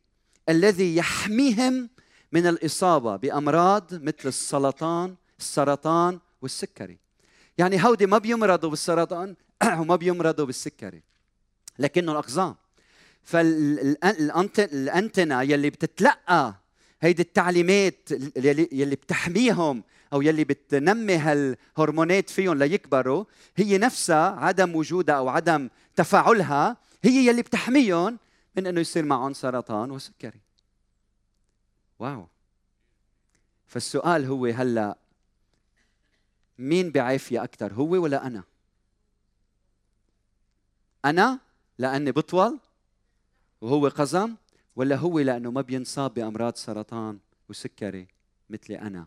الذي 0.48 0.96
يحميهم 0.96 1.90
من 2.32 2.46
الإصابة 2.46 3.16
بأمراض 3.16 3.94
مثل 3.94 4.28
السرطان 4.28 5.14
السرطان 5.38 6.18
والسكري. 6.42 6.98
يعني 7.58 7.84
هودي 7.84 8.06
ما 8.06 8.18
بيمرضوا 8.18 8.70
بالسرطان 8.70 9.36
وما 9.80 9.96
بيمرضوا 9.96 10.46
بالسكري. 10.46 11.02
لكنهم 11.78 12.16
أقزام. 12.16 12.56
فالانتنا 13.22 15.42
يلي 15.42 15.70
بتتلقى 15.70 16.54
هيدي 17.00 17.22
التعليمات 17.22 18.10
يلي, 18.36 18.68
يلي 18.72 18.96
بتحميهم 18.96 19.82
أو 20.12 20.22
يلي 20.22 20.44
بتنمي 20.44 21.16
هالهرمونات 21.16 22.30
فيهم 22.30 22.58
ليكبروا 22.58 23.24
هي 23.56 23.78
نفسها 23.78 24.30
عدم 24.30 24.76
وجودها 24.76 25.14
أو 25.14 25.28
عدم 25.28 25.68
تفاعلها 25.96 26.76
هي 27.04 27.26
يلي 27.26 27.42
بتحميهم 27.42 28.18
من 28.56 28.66
إنه 28.66 28.80
يصير 28.80 29.04
معهم 29.04 29.32
سرطان 29.32 29.90
وسكري 29.90 30.40
واو 31.98 32.26
فالسؤال 33.66 34.24
هو 34.24 34.46
هلأ 34.46 34.98
مين 36.58 36.90
بعافية 36.90 37.44
أكثر 37.44 37.72
هو 37.72 37.90
ولا 38.02 38.26
أنا؟ 38.26 38.44
أنا 41.04 41.38
لأني 41.78 42.12
بطول 42.12 42.58
وهو 43.60 43.88
قزم 43.88 44.34
ولا 44.78 44.96
هو 44.96 45.18
لأنه 45.18 45.50
ما 45.50 45.60
بينصاب 45.60 46.14
بأمراض 46.14 46.56
سرطان 46.56 47.18
وسكري 47.48 48.06
مثلي 48.50 48.78
أنا. 48.80 49.06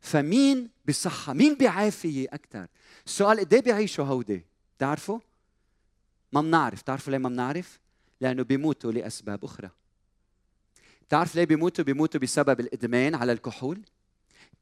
فمين 0.00 0.70
بصحة؟ 0.88 1.32
مين 1.32 1.54
بعافية 1.54 2.28
أكثر 2.32 2.66
السؤال 3.06 3.40
قد 3.40 3.54
إيه 3.54 3.62
بيعيشوا 3.62 4.04
هودي؟ 4.04 4.44
بتعرفوا؟ 4.76 5.18
ما 6.32 6.40
بنعرف. 6.40 6.82
بتعرفوا 6.82 7.10
ليه 7.10 7.18
ما 7.18 7.28
بنعرف؟ 7.28 7.80
لأنه 8.20 8.42
بيموتوا 8.42 8.92
لأسباب 8.92 9.44
أخرى. 9.44 9.70
بتعرف 11.08 11.34
ليه 11.34 11.44
بيموتوا؟ 11.44 11.84
بيموتوا 11.84 12.20
بسبب 12.20 12.60
الإدمان 12.60 13.14
على 13.14 13.32
الكحول. 13.32 13.80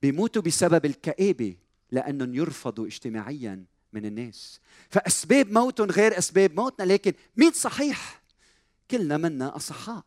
بيموتوا 0.03 0.43
بسبب 0.43 0.85
الكآبة 0.85 1.57
لأنهم 1.91 2.35
يرفضوا 2.35 2.87
اجتماعيا 2.87 3.65
من 3.93 4.05
الناس. 4.05 4.61
فأسباب 4.91 5.53
موتهم 5.53 5.91
غير 5.91 6.19
أسباب 6.19 6.55
موتنا 6.55 6.85
لكن 6.85 7.13
مين 7.37 7.53
صحيح؟ 7.53 8.23
كلنا 8.91 9.17
منا 9.17 9.57
أصحاء. 9.57 10.05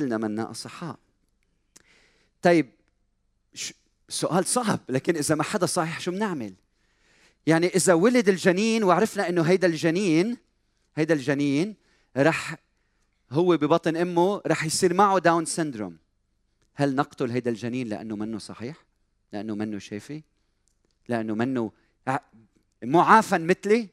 كلنا 0.00 0.18
منا 0.18 0.50
أصحاء. 0.50 0.98
طيب 2.42 2.70
سؤال 4.08 4.46
صعب 4.46 4.80
لكن 4.88 5.16
إذا 5.16 5.34
ما 5.34 5.42
حدا 5.42 5.66
صحيح 5.66 6.00
شو 6.00 6.10
بنعمل؟ 6.10 6.54
يعني 7.46 7.66
إذا 7.66 7.94
ولد 7.94 8.28
الجنين 8.28 8.84
وعرفنا 8.84 9.28
إنه 9.28 9.42
هيدا 9.42 9.66
الجنين 9.66 10.36
هيدا 10.96 11.14
الجنين 11.14 11.74
رح 12.16 12.56
هو 13.30 13.56
ببطن 13.56 13.96
أمه 13.96 14.42
رح 14.46 14.64
يصير 14.64 14.94
معه 14.94 15.18
داون 15.18 15.44
سندروم. 15.44 15.98
هل 16.74 16.94
نقتل 16.94 17.30
هيدا 17.30 17.50
الجنين 17.50 17.88
لأنه 17.88 18.16
منه 18.16 18.38
صحيح؟ 18.38 18.76
لأنه 19.32 19.54
منه 19.54 19.78
شافي 19.78 20.22
لأنه 21.08 21.34
منه 21.34 21.72
معافى 22.82 23.38
مثلي؟ 23.38 23.88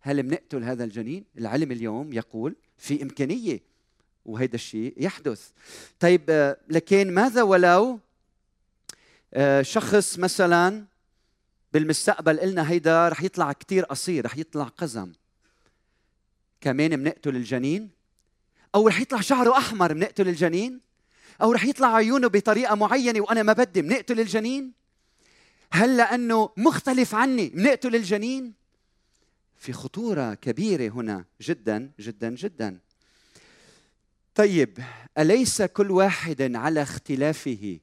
هل 0.00 0.22
بنقتل 0.22 0.64
هذا 0.64 0.84
الجنين؟ 0.84 1.24
العلم 1.38 1.72
اليوم 1.72 2.12
يقول 2.12 2.56
في 2.76 3.02
إمكانية. 3.02 3.60
وهيدا 4.28 4.54
الشيء 4.54 4.94
يحدث. 4.96 5.50
طيب 6.00 6.54
لكن 6.68 7.14
ماذا 7.14 7.42
ولو 7.42 8.00
آه، 9.34 9.62
شخص 9.62 10.18
مثلا 10.18 10.84
بالمستقبل 11.72 12.40
قلنا 12.40 12.70
هيدا 12.70 13.08
رح 13.08 13.22
يطلع 13.22 13.52
كتير 13.52 13.84
قصير 13.84 14.24
رح 14.24 14.38
يطلع 14.38 14.64
قزم. 14.64 15.12
كمان 16.60 16.96
بنقتل 16.96 17.36
الجنين؟ 17.36 17.90
أو 18.74 18.88
رح 18.88 19.00
يطلع 19.00 19.20
شعره 19.20 19.58
أحمر 19.58 19.92
بنقتل 19.92 20.28
الجنين؟ 20.28 20.80
أو 21.42 21.52
رح 21.52 21.64
يطلع 21.64 21.94
عيونه 21.94 22.28
بطريقة 22.28 22.74
معينة 22.74 23.20
وأنا 23.20 23.42
ما 23.42 23.52
بدي 23.52 23.82
بنقتل 23.82 24.20
الجنين؟ 24.20 24.72
هل 25.72 25.96
لأنه 25.96 26.50
مختلف 26.56 27.14
عني 27.14 27.48
بنقتل 27.48 27.96
الجنين؟ 27.96 28.52
في 29.56 29.72
خطورة 29.72 30.34
كبيرة 30.34 30.92
هنا 30.92 31.24
جدا 31.40 31.92
جدا 32.00 32.30
جدا. 32.30 32.78
طيب 34.38 34.78
أليس 35.18 35.62
كل 35.62 35.90
واحد 35.90 36.56
على 36.56 36.82
اختلافه 36.82 37.78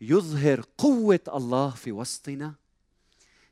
يظهر 0.00 0.64
قوة 0.78 1.20
الله 1.28 1.70
في 1.70 1.92
وسطنا؟ 1.92 2.54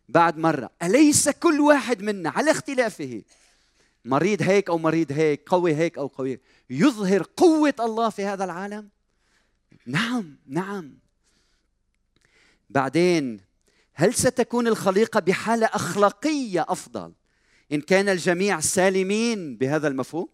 بعد 0.09 0.39
مرة 0.39 0.71
أليس 0.83 1.29
كل 1.29 1.61
واحد 1.61 2.03
منا 2.03 2.31
على 2.31 2.51
اختلافه؟ 2.51 3.23
مريض 4.05 4.43
هيك 4.43 4.71
أو 4.71 4.79
مريض 4.79 5.13
هيك 5.13 5.49
قوي 5.49 5.75
هيك 5.75 5.99
أو 5.99 6.07
قوي 6.07 6.41
يظهر 6.71 7.27
قوة 7.37 7.75
الله 7.81 8.11
في 8.11 8.25
هذا 8.25 8.45
العالم؟ 8.45 8.89
نعم 9.87 10.39
نعم. 10.47 10.99
بعدين 12.71 13.41
هل 13.95 14.15
ستكون 14.15 14.67
الخليقة 14.67 15.21
بحالة 15.21 15.67
أخلاقية 15.67 16.67
أفضل 16.69 17.13
إن 17.73 17.81
كان 17.81 18.09
الجميع 18.09 18.61
سالمين 18.61 19.57
بهذا 19.57 19.89
المفهوم؟ 19.89 20.29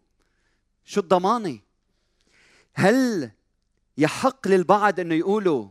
شو 0.85 1.01
الضمانة؟ 1.01 1.66
هل 2.79 3.31
يحق 3.99 4.49
للبعض 4.49 5.01
انه 5.01 5.15
يقولوا 5.15 5.69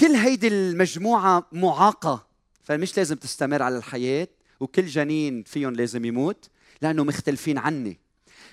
كل 0.00 0.06
هيدي 0.06 0.48
المجموعة 0.48 1.46
معاقة 1.52 2.26
فمش 2.62 2.96
لازم 2.96 3.16
تستمر 3.16 3.62
على 3.62 3.76
الحياة 3.76 4.28
وكل 4.60 4.86
جنين 4.86 5.42
فيهم 5.42 5.72
لازم 5.72 6.04
يموت؟ 6.04 6.50
لأنه 6.82 7.04
مختلفين 7.04 7.58
عني. 7.58 7.98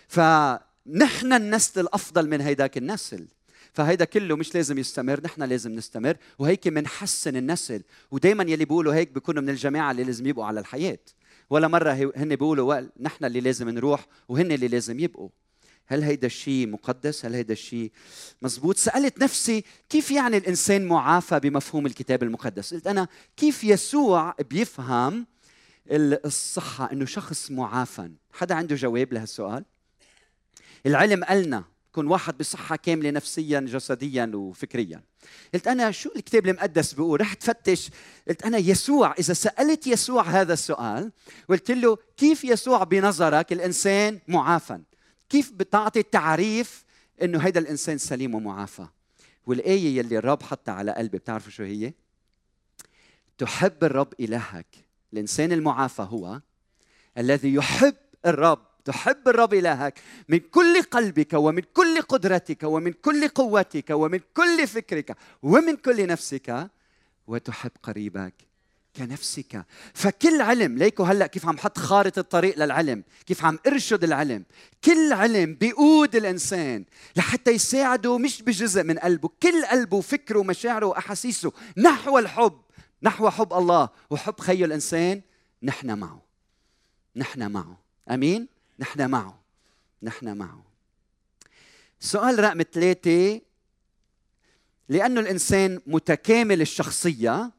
فنحن 0.08 1.34
النسل 1.34 1.82
الأفضل 1.82 2.30
من 2.30 2.42
هيداك 2.42 2.78
النسل. 2.78 3.28
فهيدا 3.74 4.06
كله 4.06 4.36
مش 4.36 4.56
لازم 4.56 4.78
يستمر 4.78 5.22
نحن 5.24 5.44
لازم 5.44 5.72
نستمر. 5.72 6.18
وهيك 6.40 6.68
بنحسن 6.68 7.36
النسل. 7.36 7.84
ودائما 8.12 8.44
يلي 8.44 8.66
بيقولوا 8.66 8.94
هيك 8.94 9.12
بيكونوا 9.12 9.42
من 9.42 9.50
الجماعة 9.50 9.92
اللي 9.92 10.04
لازم 10.04 10.28
يبقوا 10.28 10.46
على 10.46 10.60
الحياة. 10.60 11.00
ولا 11.50 11.68
مرة 11.68 12.12
هن 12.16 12.36
بيقولوا 12.36 12.82
نحن 13.00 13.26
اللي 13.26 13.40
لازم 13.40 13.70
نروح 13.70 14.06
وهن 14.30 14.52
اللي 14.52 14.68
لازم 14.68 15.00
يبقوا. 15.00 15.30
هل 15.88 16.04
هيدا 16.04 16.28
الشيء 16.28 16.68
مقدس؟ 16.68 17.26
هل 17.26 17.36
هيدا 17.36 17.54
الشيء 17.54 17.92
مزبوط؟ 18.42 18.78
سألت 18.78 19.24
نفسي 19.24 19.64
كيف 19.90 20.12
يعني 20.12 20.38
الإنسان 20.38 20.86
معافى 20.86 21.40
بمفهوم 21.40 21.86
الكتاب 21.86 22.24
المقدس؟ 22.24 22.74
قلت 22.74 22.88
أنا 22.88 23.08
كيف 23.38 23.64
يسوع 23.64 24.36
بيفهم 24.50 25.26
الصحة 25.92 26.92
أنه 26.92 27.06
شخص 27.06 27.52
معافى 27.52 28.10
حدا 28.34 28.56
عنده 28.56 28.76
جواب 28.76 29.14
لهالسؤال؟ 29.14 29.66
العلم 30.86 31.24
قالنا 31.24 31.64
يكون 31.90 32.08
واحد 32.08 32.38
بصحة 32.38 32.76
كاملة 32.76 33.12
نفسيا 33.12 33.60
جسديا 33.60 34.32
وفكريا 34.36 35.02
قلت 35.54 35.68
أنا 35.68 35.92
شو 35.92 36.10
الكتاب 36.16 36.48
المقدس 36.48 36.94
بيقول 36.94 37.22
رحت 37.22 37.44
فتش 37.44 37.90
قلت 38.28 38.44
أنا 38.44 38.58
يسوع 38.58 39.16
إذا 39.20 39.34
سألت 39.34 39.88
يسوع 39.88 40.24
هذا 40.24 40.54
السؤال 40.54 41.12
قلت 41.50 41.72
له 41.72 41.98
كيف 42.18 42.44
يسوع 42.44 42.84
بنظرك 42.84 43.54
الإنسان 43.54 44.20
معافى 44.28 44.80
كيف 45.30 45.52
بتعطي 45.52 46.00
التعريف 46.00 46.86
إنه 47.22 47.40
هيدا 47.40 47.60
الإنسان 47.60 47.98
سليم 47.98 48.36
ومعافى؟ 48.36 48.86
والآية 49.46 49.98
يلي 49.98 50.18
الرب 50.18 50.44
حطها 50.44 50.74
على 50.74 50.92
قلبي 50.92 51.18
بتعرفوا 51.18 51.52
شو 51.52 51.64
هي؟ 51.64 51.94
تحب 53.38 53.84
الرب 53.84 54.14
إلهك. 54.20 54.76
الإنسان 55.14 55.52
المعافى 55.52 56.02
هو 56.02 56.42
الذي 57.18 57.54
يحب 57.54 57.96
الرب. 58.26 58.66
تحب 58.86 59.28
الرب 59.28 59.54
إلهك 59.54 60.00
من 60.30 60.40
كل 60.40 60.82
قلبك 60.82 61.34
ومن 61.34 61.62
كل 61.62 62.02
قدرتك 62.02 62.64
ومن 62.64 62.94
كل 62.94 63.28
قوتك 63.28 63.90
ومن 63.90 64.20
كل 64.34 64.68
فكرك 64.68 65.18
ومن 65.44 65.76
كل 65.76 66.08
نفسك 66.08 66.70
وتحب 67.28 67.72
قريبك. 67.84 68.34
كنفسك. 68.98 69.66
فكل 69.94 70.42
علم 70.42 70.78
ليكو 70.78 71.04
هلأ 71.04 71.28
كيف 71.28 71.46
عم 71.46 71.58
حط 71.58 71.78
خارطة 71.78 72.20
الطريق 72.20 72.60
للعلم 72.60 73.04
كيف 73.26 73.46
عم 73.46 73.60
ارشد 73.68 74.04
العلم. 74.04 74.46
كل 74.84 75.14
علم 75.14 75.54
بيقود 75.54 76.16
الإنسان 76.16 76.86
لحتى 77.16 77.52
يساعده 77.52 78.18
مش 78.18 78.42
بجزء 78.42 78.84
من 78.84 79.00
قلبه. 79.00 79.30
كل 79.44 79.66
قلبه 79.66 79.98
وفكره 79.98 80.40
ومشاعره 80.40 80.86
وأحاسيسه 80.86 81.52
نحو 81.78 82.20
الحب 82.20 82.62
نحو 83.04 83.30
حب 83.30 83.54
الله 83.54 83.90
وحب 84.10 84.40
خي 84.40 84.66
الإنسان 84.66 85.22
نحن 85.64 86.00
معه. 86.00 86.22
نحن 87.16 87.52
معه. 87.52 87.78
أمين؟ 88.12 88.48
نحن 88.80 89.10
معه. 89.10 89.40
نحن 90.04 90.38
معه. 90.38 90.64
سؤال 92.00 92.40
رقم 92.40 92.62
ثلاثة. 92.74 93.42
لأنه 94.90 95.20
الإنسان 95.22 95.80
متكامل 95.88 96.62
الشخصية 96.62 97.52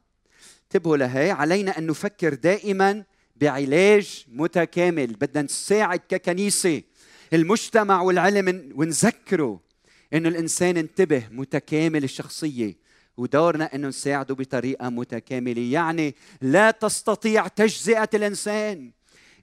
انتبهوا 0.76 0.96
لهي 0.96 1.30
علينا 1.30 1.78
أن 1.78 1.86
نفكر 1.86 2.34
دائما 2.34 3.04
بعلاج 3.36 4.24
متكامل. 4.28 5.06
بدنا 5.06 5.42
نساعد 5.42 6.00
ككنيسة. 6.08 6.82
المجتمع 7.32 8.02
والعلم 8.02 8.72
ونذكره 8.74 9.60
إنه 10.12 10.28
الإنسان 10.28 10.76
انتبه 10.76 11.28
متكامل 11.30 12.04
الشخصية 12.04 12.76
ودورنا 13.16 13.74
إنه 13.74 13.88
نساعده 13.88 14.34
بطريقة 14.34 14.88
متكاملة. 14.88 15.62
يعني 15.62 16.14
لا 16.40 16.70
تستطيع 16.70 17.48
تجزئة 17.48 18.08
الإنسان. 18.14 18.90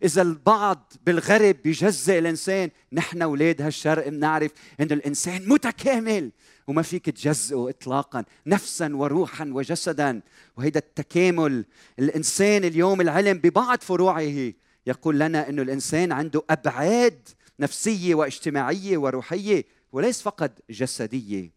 إذا 0.03 0.21
البعض 0.21 0.93
بالغرب 1.05 1.55
بيجزئ 1.63 2.19
الإنسان 2.19 2.69
نحن 2.91 3.21
أولاد 3.21 3.61
هالشرق 3.61 4.07
بنعرف 4.07 4.51
إنه 4.79 4.93
الإنسان 4.93 5.49
متكامل. 5.49 6.31
وما 6.67 6.81
فيك 6.81 7.09
تجزئه 7.09 7.69
اطلاقا 7.69 8.25
نفسا 8.45 8.95
وروحا 8.95 9.45
وجسدا. 9.45 10.21
وهيدا 10.57 10.79
التكامل 10.79 11.65
الإنسان 11.99 12.63
اليوم 12.63 13.01
العلم 13.01 13.37
ببعض 13.37 13.81
فروعه 13.81 14.53
يقول 14.87 15.19
لنا 15.19 15.49
إنه 15.49 15.61
الإنسان 15.61 16.11
عنده 16.11 16.43
أبعاد 16.49 17.29
نفسية 17.59 18.15
واجتماعية 18.15 18.97
وروحية 18.97 19.65
وليس 19.91 20.21
فقط 20.21 20.51
جسدية. 20.69 21.51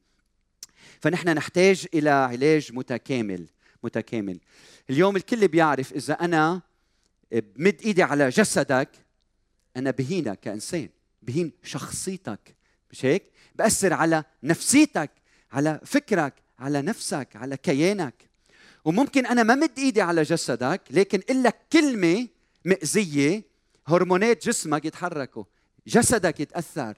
فنحن 1.01 1.29
نحتاج 1.29 1.87
إلى 1.95 2.11
علاج 2.11 2.73
متكامل 2.73 3.47
متكامل. 3.83 4.40
اليوم 4.90 5.16
الكل 5.16 5.49
بيعرف 5.49 5.92
إذا 5.92 6.14
أنا 6.14 6.62
بمد 7.33 7.81
إيدي 7.85 8.03
على 8.03 8.29
جسدك 8.29 8.88
أنا 9.77 9.90
بهينك 9.90 10.40
كإنسان 10.40 10.88
بهين 11.23 11.53
شخصيتك. 11.62 12.56
مش 12.90 13.05
هيك؟ 13.05 13.22
بأثر 13.55 13.92
على 13.92 14.25
نفسيتك 14.42 15.11
على 15.53 15.81
فكرك 15.85 16.35
على 16.59 16.83
نفسك 16.83 17.29
على 17.35 17.57
كيانك. 17.57 18.31
وممكن 18.85 19.27
أنا 19.27 19.42
ما 19.42 19.55
مد 19.55 19.79
إيدي 19.79 20.03
على 20.03 20.22
جسدك 20.22 20.83
لكن 20.90 21.42
لك 21.42 21.57
كلمة 21.72 22.29
مأذية 22.64 23.44
هرمونات 23.87 24.46
جسمك 24.46 24.85
يتحركوا 24.85 25.44
جسدك 25.87 26.40
يتأثر. 26.40 26.96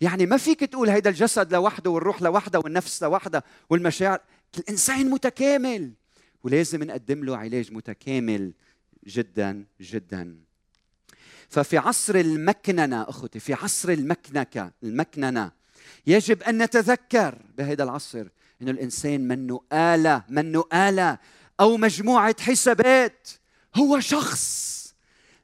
يعني 0.00 0.26
ما 0.26 0.36
فيك 0.36 0.60
تقول 0.60 0.88
هيدا 0.90 1.10
الجسد 1.10 1.52
لوحده 1.52 1.90
والروح 1.90 2.22
لوحدها 2.22 2.60
والنفس 2.64 3.02
لوحدها 3.02 3.42
والمشاعر. 3.70 4.20
الإنسان 4.58 5.10
متكامل 5.10 5.92
ولازم 6.42 6.82
نقدم 6.82 7.24
له 7.24 7.36
علاج 7.36 7.72
متكامل 7.72 8.52
جدا 9.06 9.64
جدا. 9.80 10.49
ففي 11.50 11.78
عصر 11.78 12.14
المكننة 12.14 13.02
أخوتي 13.02 13.40
في 13.40 13.54
عصر 13.54 13.88
المكنكه 13.88 14.72
المكننة 14.82 15.52
يجب 16.06 16.42
أن 16.42 16.62
نتذكر 16.62 17.38
بهذا 17.58 17.82
العصر 17.82 18.26
انه 18.62 18.70
الإنسان 18.70 19.28
منه 19.28 19.60
اله 19.72 20.24
منه 20.28 20.64
اله 20.72 21.18
أو 21.60 21.76
مجموعة 21.76 22.36
حسابات 22.40 23.28
هو 23.74 24.00
شخص 24.00 24.70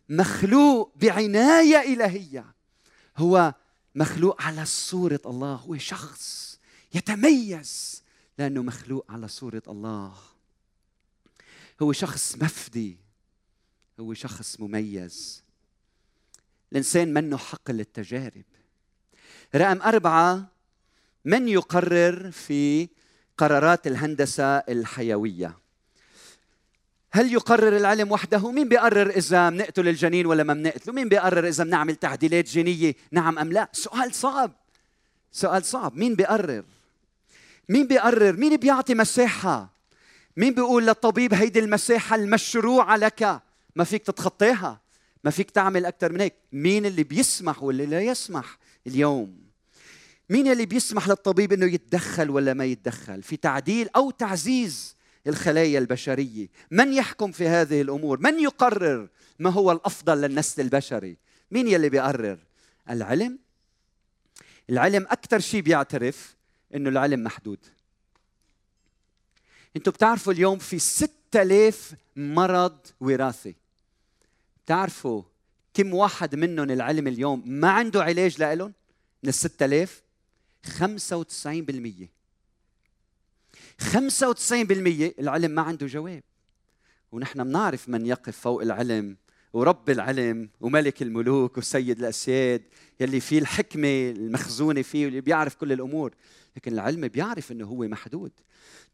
مخلوق 0.09 0.93
بعناية 0.97 1.95
إلهية. 1.95 2.55
هو 3.17 3.55
مخلوق 3.95 4.43
على 4.43 4.65
صورة 4.65 5.21
الله 5.27 5.55
هو 5.55 5.77
شخص 5.77 6.59
يتميز 6.95 8.03
لأنه 8.39 8.63
مخلوق 8.63 9.07
على 9.09 9.29
صورة 9.29 9.63
الله. 9.69 10.15
هو 11.83 11.93
شخص 11.93 12.37
مفدي 12.37 12.99
هو 14.01 14.15
شخص 14.15 14.61
مميز. 14.61 15.46
الإنسان 16.77 17.15
منه 17.15 17.37
حق 17.37 17.71
للتجارب 17.71 18.45
رقم 19.55 19.83
أربعة 19.83 20.47
من 21.25 21.49
يقرر 21.49 22.31
في 22.31 22.89
قرارات 23.39 23.87
الهندسة 23.87 24.57
الحيوية 24.57 25.59
هل 27.13 27.33
يقرر 27.33 27.77
العلم 27.77 28.13
وحده؟ 28.13 28.51
مين 28.51 28.69
بيقرر 28.69 29.11
إذا 29.11 29.51
بنقتل 29.51 29.89
الجنين 29.89 30.27
ولا 30.27 30.43
ما 30.43 30.55
بنقتله؟ 30.55 30.95
مين 30.95 31.09
بيقرر 31.09 31.49
إذا 31.49 31.65
بنعمل 31.65 31.97
تعديلات 31.97 32.45
جينية 32.45 32.95
نعم 33.11 33.39
أم 33.39 33.53
لا؟ 33.53 33.69
سؤال 33.73 34.15
صعب 34.15 34.53
سؤال 35.33 35.65
صعب 35.65 35.97
مين 35.97 36.15
بيقرر؟ 36.15 36.65
مين 37.69 37.87
بيقرر؟ 37.87 38.33
مين 38.33 38.57
بيعطي 38.57 38.95
مساحة؟ 38.95 39.69
مين 40.37 40.55
بيقول 40.55 40.87
للطبيب 40.87 41.35
هيدي 41.35 41.59
المساحة 41.59 42.17
المشروعة 42.17 42.97
لك 42.97 43.43
ما 43.77 43.85
فيك 43.85 44.03
تتخطاها 44.03 44.86
ما 45.27 45.33
فيك 45.33 45.51
تعمل 45.51 45.87
أكثر 45.87 46.13
من 46.13 46.21
هيك. 46.21 46.35
مين 46.53 46.87
اللي 46.87 47.05
بيسمح 47.05 47.63
واللي 47.63 47.87
لا 47.87 48.01
يسمح 48.01 48.59
اليوم؟ 48.87 49.39
مين 50.31 50.53
اللي 50.53 50.67
بيسمح 50.67 51.09
للطبيب 51.09 51.53
إنه 51.53 51.67
يتدخل 51.67 52.31
ولا 52.31 52.55
ما 52.55 52.65
يتدخل؟ 52.65 53.23
في 53.23 53.37
تعديل 53.37 53.89
أو 53.97 54.11
تعزيز 54.11 54.97
الخلايا 55.27 55.79
البشرية. 55.79 56.49
من 56.71 56.93
يحكم 56.93 57.33
في 57.33 57.49
هذه 57.49 57.81
الأمور؟ 57.81 58.21
من 58.21 58.41
يقرر 58.41 59.09
ما 59.39 59.51
هو 59.51 59.73
الأفضل 59.73 60.21
للنسل 60.21 60.63
البشري؟ 60.63 61.17
مين 61.51 61.69
يلي 61.69 61.89
بيقرر؟ 61.89 62.39
العلم. 62.91 63.39
العلم 64.71 65.07
أكثر 65.11 65.39
شيء 65.39 65.61
بيعترف 65.61 66.37
إنه 66.75 66.91
العلم 66.91 67.25
محدود. 67.25 67.59
أنتم 69.77 69.91
بتعرفوا 69.91 70.33
اليوم 70.33 70.59
في 70.59 70.79
6000 70.79 71.95
مرض 72.17 72.79
وراثي. 73.01 73.66
بتعرفوا 74.67 75.23
كم 75.75 75.95
واحد 75.95 76.35
منهم 76.35 76.71
العلم 76.71 77.07
اليوم 77.07 77.43
ما 77.47 77.71
عنده 77.71 78.03
علاج 78.03 78.43
لهم 78.43 78.73
من 79.23 79.29
ال 79.29 79.35
6000 79.35 80.03
95% 80.67 80.71
95% 83.79 85.15
العلم 85.19 85.51
ما 85.51 85.63
عنده 85.63 85.87
جواب. 85.87 86.23
ونحن 87.13 87.45
بنعرف 87.45 87.89
من 87.89 88.07
يقف 88.07 88.39
فوق 88.39 88.63
العلم 88.63 89.17
ورب 89.53 89.91
العلم 89.91 90.49
وملك 90.61 91.03
الملوك 91.03 91.59
وسيد 91.59 91.99
الأسياد 91.99 92.63
يلي 93.01 93.21
فيه 93.21 93.39
الحكمة 93.39 94.11
المخزونة 94.11 94.83
فيه 94.83 95.05
واللي 95.05 95.21
بيعرف 95.21 95.55
كل 95.55 95.73
الأمور. 95.73 96.15
لكن 96.57 96.73
العلم 96.73 97.09
بيعرف 97.09 97.53
إنه 97.53 97.67
هو 97.67 97.89
محدود. 97.89 98.33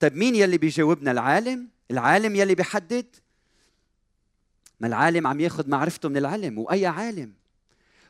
طيب 0.00 0.16
مين 0.16 0.34
يلي 0.34 0.58
بيجاوبنا؟ 0.58 1.10
العالم؟ 1.10 1.68
العالم 1.90 2.36
يلي 2.36 2.54
بيحدد؟ 2.54 3.06
ما 4.82 4.88
العالم 4.88 5.26
عم 5.26 5.40
ياخذ 5.40 5.68
معرفته 5.70 6.08
من 6.08 6.16
العلم 6.16 6.58
وأي 6.58 6.86
عالم؟ 6.86 7.32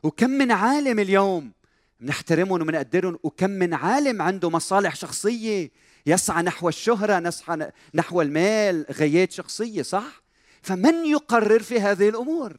وكم 0.02 0.30
من 0.30 0.52
عالم 0.52 0.98
اليوم 0.98 1.52
بنحترمهم 2.00 2.62
وبنقدرهم 2.62 3.18
وكم 3.22 3.50
من 3.50 3.74
عالم 3.74 4.22
عنده 4.22 4.50
مصالح 4.50 4.94
شخصية 4.94 5.70
يسعى 6.06 6.42
نحو 6.42 6.68
الشهرة 6.68 7.18
نسعى 7.18 7.70
نحو 7.94 8.22
المال 8.22 8.87
غايات 8.92 9.32
شخصية 9.32 9.82
صح؟ 9.82 10.22
فمن 10.62 11.06
يقرر 11.06 11.62
في 11.62 11.80
هذه 11.80 12.08
الأمور؟ 12.08 12.56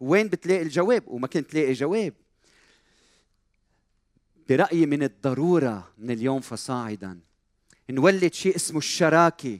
وين 0.00 0.28
بتلاقي 0.28 0.62
الجواب؟ 0.62 1.02
وما 1.06 1.26
كنت 1.26 1.50
تلاقي 1.50 1.72
جواب. 1.72 2.14
برأيي 4.48 4.86
من 4.86 5.02
الضرورة 5.02 5.92
من 5.98 6.10
اليوم 6.10 6.40
فصاعدا 6.40 7.18
نولد 7.90 8.34
شيء 8.34 8.56
اسمه 8.56 8.78
الشراكة. 8.78 9.58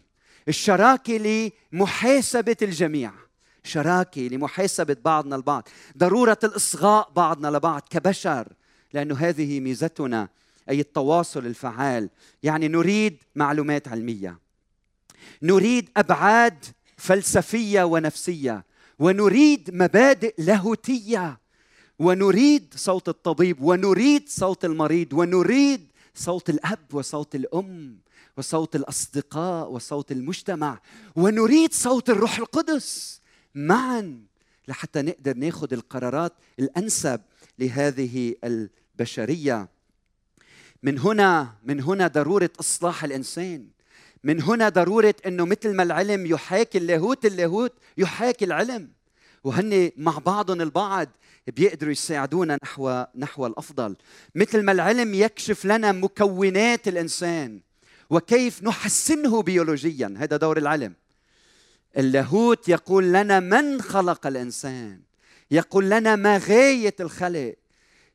الشراكة 0.48 1.50
لمحاسبة 1.72 2.56
الجميع. 2.62 3.27
شراكة 3.68 4.22
لمحاسبة 4.22 4.96
بعضنا 5.04 5.36
البعض 5.36 5.68
ضرورة 5.98 6.38
الإصغاء 6.44 7.10
بعضنا 7.16 7.48
لبعض 7.48 7.82
كبشر 7.90 8.48
لأنه 8.92 9.16
هذه 9.16 9.60
ميزتنا 9.60 10.28
أي 10.70 10.80
التواصل 10.80 11.46
الفعال. 11.46 12.10
يعني 12.42 12.68
نريد 12.68 13.16
معلومات 13.34 13.88
علمية 13.88 14.38
نريد 15.42 15.90
أبعاد 15.96 16.64
فلسفية 16.96 17.82
ونفسية 17.82 18.64
ونريد 18.98 19.70
مبادئ 19.72 20.34
لاهوتية 20.38 21.38
ونريد 21.98 22.74
صوت 22.76 23.08
الطبيب 23.08 23.62
ونريد 23.62 24.28
صوت 24.28 24.64
المريض 24.64 25.12
ونريد 25.12 25.86
صوت 26.14 26.50
الأب 26.50 26.78
وصوت 26.92 27.34
الأم 27.34 27.98
وصوت 28.36 28.76
الأصدقاء 28.76 29.70
وصوت 29.70 30.12
المجتمع 30.12 30.80
ونريد 31.16 31.72
صوت 31.72 32.10
الروح 32.10 32.38
القدس. 32.38 33.20
معا 33.54 34.20
لحتى 34.68 35.02
نقدر 35.02 35.36
ناخذ 35.36 35.72
القرارات 35.72 36.32
الأنسب 36.58 37.20
لهذه 37.58 38.34
البشرية. 38.44 39.68
من 40.82 40.98
هنا 40.98 41.54
من 41.64 41.80
هنا 41.80 42.06
ضرورة 42.06 42.50
إصلاح 42.60 43.04
الإنسان. 43.04 43.66
من 44.24 44.42
هنا 44.42 44.68
ضرورة 44.68 45.14
إنه 45.26 45.44
مثل 45.44 45.74
ما 45.74 45.82
العلم 45.82 46.26
يحاكي 46.26 46.78
اللاهوت 46.78 47.26
اللاهوت 47.26 47.72
يحاكي 47.98 48.44
العلم. 48.44 48.88
وهن 49.44 49.90
مع 49.96 50.18
بعضهم 50.18 50.60
البعض 50.60 51.08
بيقدروا 51.46 51.92
يساعدونا 51.92 52.58
نحو 52.62 53.04
نحو 53.16 53.46
الأفضل. 53.46 53.96
مثل 54.34 54.62
ما 54.62 54.72
العلم 54.72 55.14
يكشف 55.14 55.64
لنا 55.64 55.92
مكونات 55.92 56.88
الإنسان 56.88 57.60
وكيف 58.10 58.62
نحسنه 58.62 59.42
بيولوجيا. 59.42 60.14
هذا 60.18 60.36
دور 60.36 60.58
العلم. 60.58 60.94
اللاهوت 61.98 62.68
يقول 62.68 63.12
لنا 63.12 63.40
من 63.40 63.82
خلق 63.82 64.26
الإنسان؟ 64.26 65.00
يقول 65.50 65.90
لنا 65.90 66.16
ما 66.16 66.38
غاية 66.38 66.94
الخلق؟ 67.00 67.54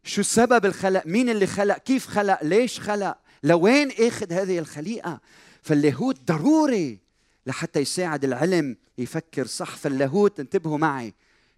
شو 0.03 0.21
سبب 0.21 0.65
الخلق؟ 0.65 1.05
مين 1.05 1.29
اللي 1.29 1.47
خلق؟ 1.47 1.77
كيف 1.77 2.07
خلق؟ 2.07 2.43
ليش 2.43 2.79
خلق؟ 2.79 3.17
لوين 3.43 3.91
آخذ 3.99 4.33
هذه 4.33 4.59
الخليقة؟ 4.59 5.21
فاللاهوت 5.61 6.31
ضروري 6.31 6.99
لحتى 7.45 7.79
يساعد 7.79 8.23
العلم 8.23 8.77
يفكر 8.97 9.47
صح. 9.47 9.75
فاللاهوت 9.75 10.39
انتبهوا 10.39 10.77
معي 10.77 11.13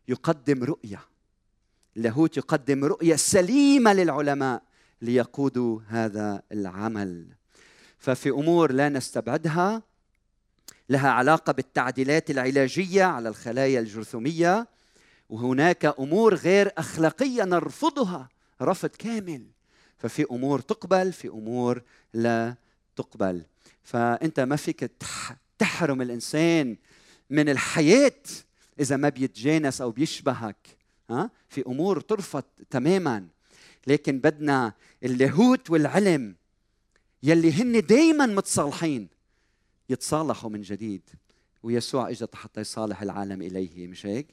يقدم 0.07 0.63
رؤية. 0.63 0.99
اللاهوت 1.97 2.37
يقدم 2.37 2.85
رؤية 2.85 3.15
سليمة 3.15 3.93
للعلماء 3.93 4.63
ليقودوا 5.01 5.79
هذا 5.87 6.41
العمل. 6.51 7.27
ففي 7.97 8.29
أمور 8.29 8.71
لا 8.71 8.89
نستبعدها 8.89 9.83
لها 10.89 11.09
علاقة 11.09 11.53
بالتعديلات 11.53 12.31
العلاجية 12.31 13.03
على 13.03 13.29
الخلايا 13.29 13.79
الجرثومية 13.79 14.67
وهناك 15.29 15.85
أمور 15.85 16.35
غير 16.35 16.71
أخلاقية 16.77 17.43
نرفضها 17.43 18.29
رفض 18.61 18.89
كامل. 18.89 19.45
ففي 19.97 20.25
أمور 20.31 20.59
تقبل 20.59 21.13
في 21.13 21.27
أمور 21.27 21.81
لا 22.13 22.55
تقبل. 22.95 23.43
فأنت 23.83 24.39
ما 24.39 24.55
فيك 24.55 24.91
تحرم 25.59 26.01
الإنسان 26.01 26.77
من 27.29 27.49
الحياة 27.49 28.21
إذا 28.79 28.97
ما 28.97 29.09
بيتجانس 29.09 29.81
أو 29.81 29.91
بيشبهك 29.91 30.77
ها؟ 31.09 31.29
في 31.49 31.63
أمور 31.67 31.99
ترفض 31.99 32.43
تماما. 32.69 33.27
لكن 33.87 34.19
بدنا 34.19 34.73
اللاهوت 35.03 35.69
والعلم 35.69 36.35
يلي 37.23 37.51
هن 37.51 37.85
دائما 37.85 38.25
متصالحين. 38.25 39.14
يتصالحوا 39.89 40.49
من 40.49 40.61
جديد 40.61 41.01
ويسوع 41.63 42.09
اجى 42.09 42.25
حتى 42.33 42.61
يصالح 42.61 43.01
العالم 43.01 43.41
إليه 43.41 43.87
مش 43.87 44.05
هيك؟ 44.05 44.27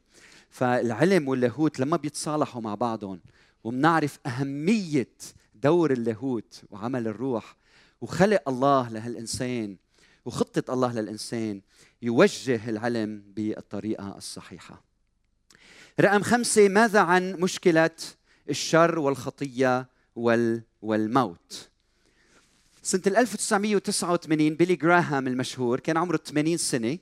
فالعلم 0.50 1.28
واللاهوت 1.28 1.80
لما 1.80 1.96
بيتصالحوا 1.96 2.60
مع 2.62 2.74
بعضهم 2.74 3.20
وبنعرف 3.64 4.18
أهمية 4.26 5.08
دور 5.54 5.92
اللاهوت 5.92 6.62
وعمل 6.70 7.08
الروح 7.08 7.56
وخلق 8.00 8.48
الله 8.48 8.88
لهالإنسان 8.88 9.76
وخطة 10.24 10.74
الله 10.74 10.92
للإنسان 10.92 11.60
يوجه 12.02 12.68
العلم 12.70 13.22
بالطريقة 13.26 14.16
الصحيحة. 14.16 14.82
رقم 16.00 16.22
خمسة 16.22 16.68
ماذا 16.68 17.00
عن 17.00 17.32
مشكلة 17.32 17.90
الشر 18.50 18.98
والخطية 18.98 19.88
والموت؟ 20.82 21.71
سنة 22.84 23.02
1989 23.06 24.54
بيلي 24.54 24.76
جراهام 24.76 25.26
المشهور 25.26 25.80
كان 25.80 25.96
عمره 25.96 26.16
80 26.16 26.56
سنة 26.56 26.98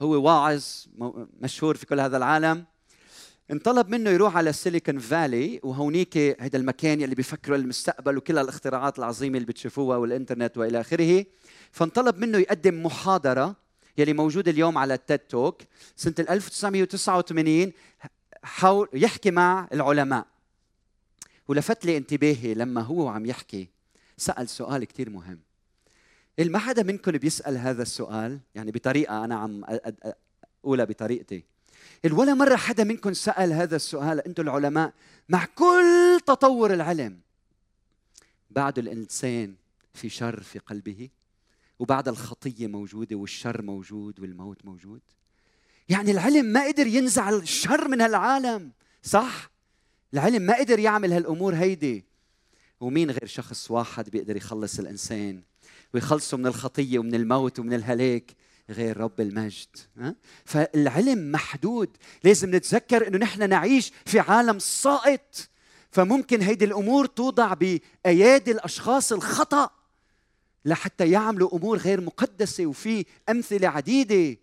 هو 0.00 0.22
واعظ 0.22 0.64
مشهور 1.40 1.76
في 1.76 1.86
كل 1.86 2.00
هذا 2.00 2.16
العالم. 2.16 2.64
انطلب 3.50 3.88
منه 3.88 4.10
يروح 4.10 4.36
على 4.36 4.52
سيليكون 4.52 4.98
فالي 4.98 5.60
وهونيك 5.62 6.16
هذا 6.40 6.56
المكان 6.56 7.02
اللي 7.02 7.14
بيفكروا 7.14 7.56
المستقبل 7.56 8.16
وكل 8.16 8.38
الاختراعات 8.38 8.98
العظيمة 8.98 9.36
اللي 9.36 9.46
بتشوفوها 9.46 9.96
والإنترنت 9.96 10.58
وإلى 10.58 10.80
آخره. 10.80 11.24
فانطلب 11.72 12.18
منه 12.18 12.38
يقدم 12.38 12.86
محاضرة 12.86 13.56
يلي 13.98 14.12
موجود 14.12 14.48
اليوم 14.48 14.78
على 14.78 14.94
التيد 14.94 15.18
توك 15.18 15.62
سنة 15.96 16.14
1989 16.18 17.72
حاول 18.42 18.88
يحكي 18.92 19.30
مع 19.30 19.68
العلماء. 19.72 20.26
ولفت 21.48 21.84
لي 21.84 21.96
انتباهي 21.96 22.54
لما 22.54 22.80
هو 22.80 23.08
عم 23.08 23.26
يحكي. 23.26 23.77
سأل 24.18 24.48
سؤال 24.48 24.84
كثير 24.84 25.10
مهم. 25.10 25.40
ما 26.38 26.58
حدا 26.58 26.82
منكم 26.82 27.12
بيسأل 27.12 27.56
هذا 27.56 27.82
السؤال؟ 27.82 28.40
يعني 28.54 28.70
بطريقة 28.70 29.24
أنا 29.24 29.34
عم 29.34 29.64
أقولها 30.64 30.84
بطريقتي. 30.84 31.44
ولا 32.10 32.34
مرة 32.34 32.56
حدا 32.56 32.84
منكم 32.84 33.12
سأل 33.12 33.52
هذا 33.52 33.76
السؤال؟ 33.76 34.20
أنتم 34.20 34.42
العلماء 34.42 34.92
مع 35.28 35.44
كل 35.44 36.20
تطور 36.26 36.74
العلم 36.74 37.20
بعد 38.50 38.78
الإنسان 38.78 39.54
في 39.94 40.08
شر 40.08 40.40
في 40.40 40.58
قلبه 40.58 41.08
وبعد 41.78 42.08
الخطية 42.08 42.66
موجودة 42.66 43.16
والشر 43.16 43.62
موجود 43.62 44.20
والموت 44.20 44.64
موجود؟ 44.64 45.00
يعني 45.88 46.10
العلم 46.10 46.44
ما 46.44 46.66
قدر 46.66 46.86
ينزع 46.86 47.30
الشر 47.30 47.88
من 47.88 48.00
هالعالم 48.00 48.72
صح؟ 49.02 49.50
العلم 50.14 50.42
ما 50.42 50.58
قدر 50.58 50.78
يعمل 50.78 51.12
هالأمور 51.12 51.54
هيدي. 51.54 52.07
ومين 52.80 53.10
غير 53.10 53.26
شخص 53.26 53.70
واحد 53.70 54.10
بيقدر 54.10 54.36
يخلص 54.36 54.78
الإنسان 54.78 55.42
ويخلصه 55.94 56.36
من 56.36 56.46
الخطية 56.46 56.98
ومن 56.98 57.14
الموت 57.14 57.58
ومن 57.58 57.74
الهلاك؟ 57.74 58.34
غير 58.70 58.96
رب 58.96 59.20
المجد؟ 59.20 59.66
فالعلم 60.44 61.32
محدود. 61.32 61.88
لازم 62.24 62.54
نتذكر 62.54 63.08
إنه 63.08 63.18
نحن 63.18 63.48
نعيش 63.48 63.92
في 64.06 64.20
عالم 64.20 64.58
سائط 64.58 65.48
فممكن 65.90 66.42
هيدي 66.42 66.64
الأمور 66.64 67.06
توضع 67.06 67.54
بأيادي 67.54 68.50
الأشخاص 68.50 69.12
الخطأ 69.12 69.70
لحتى 70.64 71.10
يعملوا 71.10 71.56
أمور 71.56 71.78
غير 71.78 72.00
مقدسة 72.00 72.66
وفي 72.66 73.04
أمثلة 73.28 73.68
عديدة. 73.68 74.38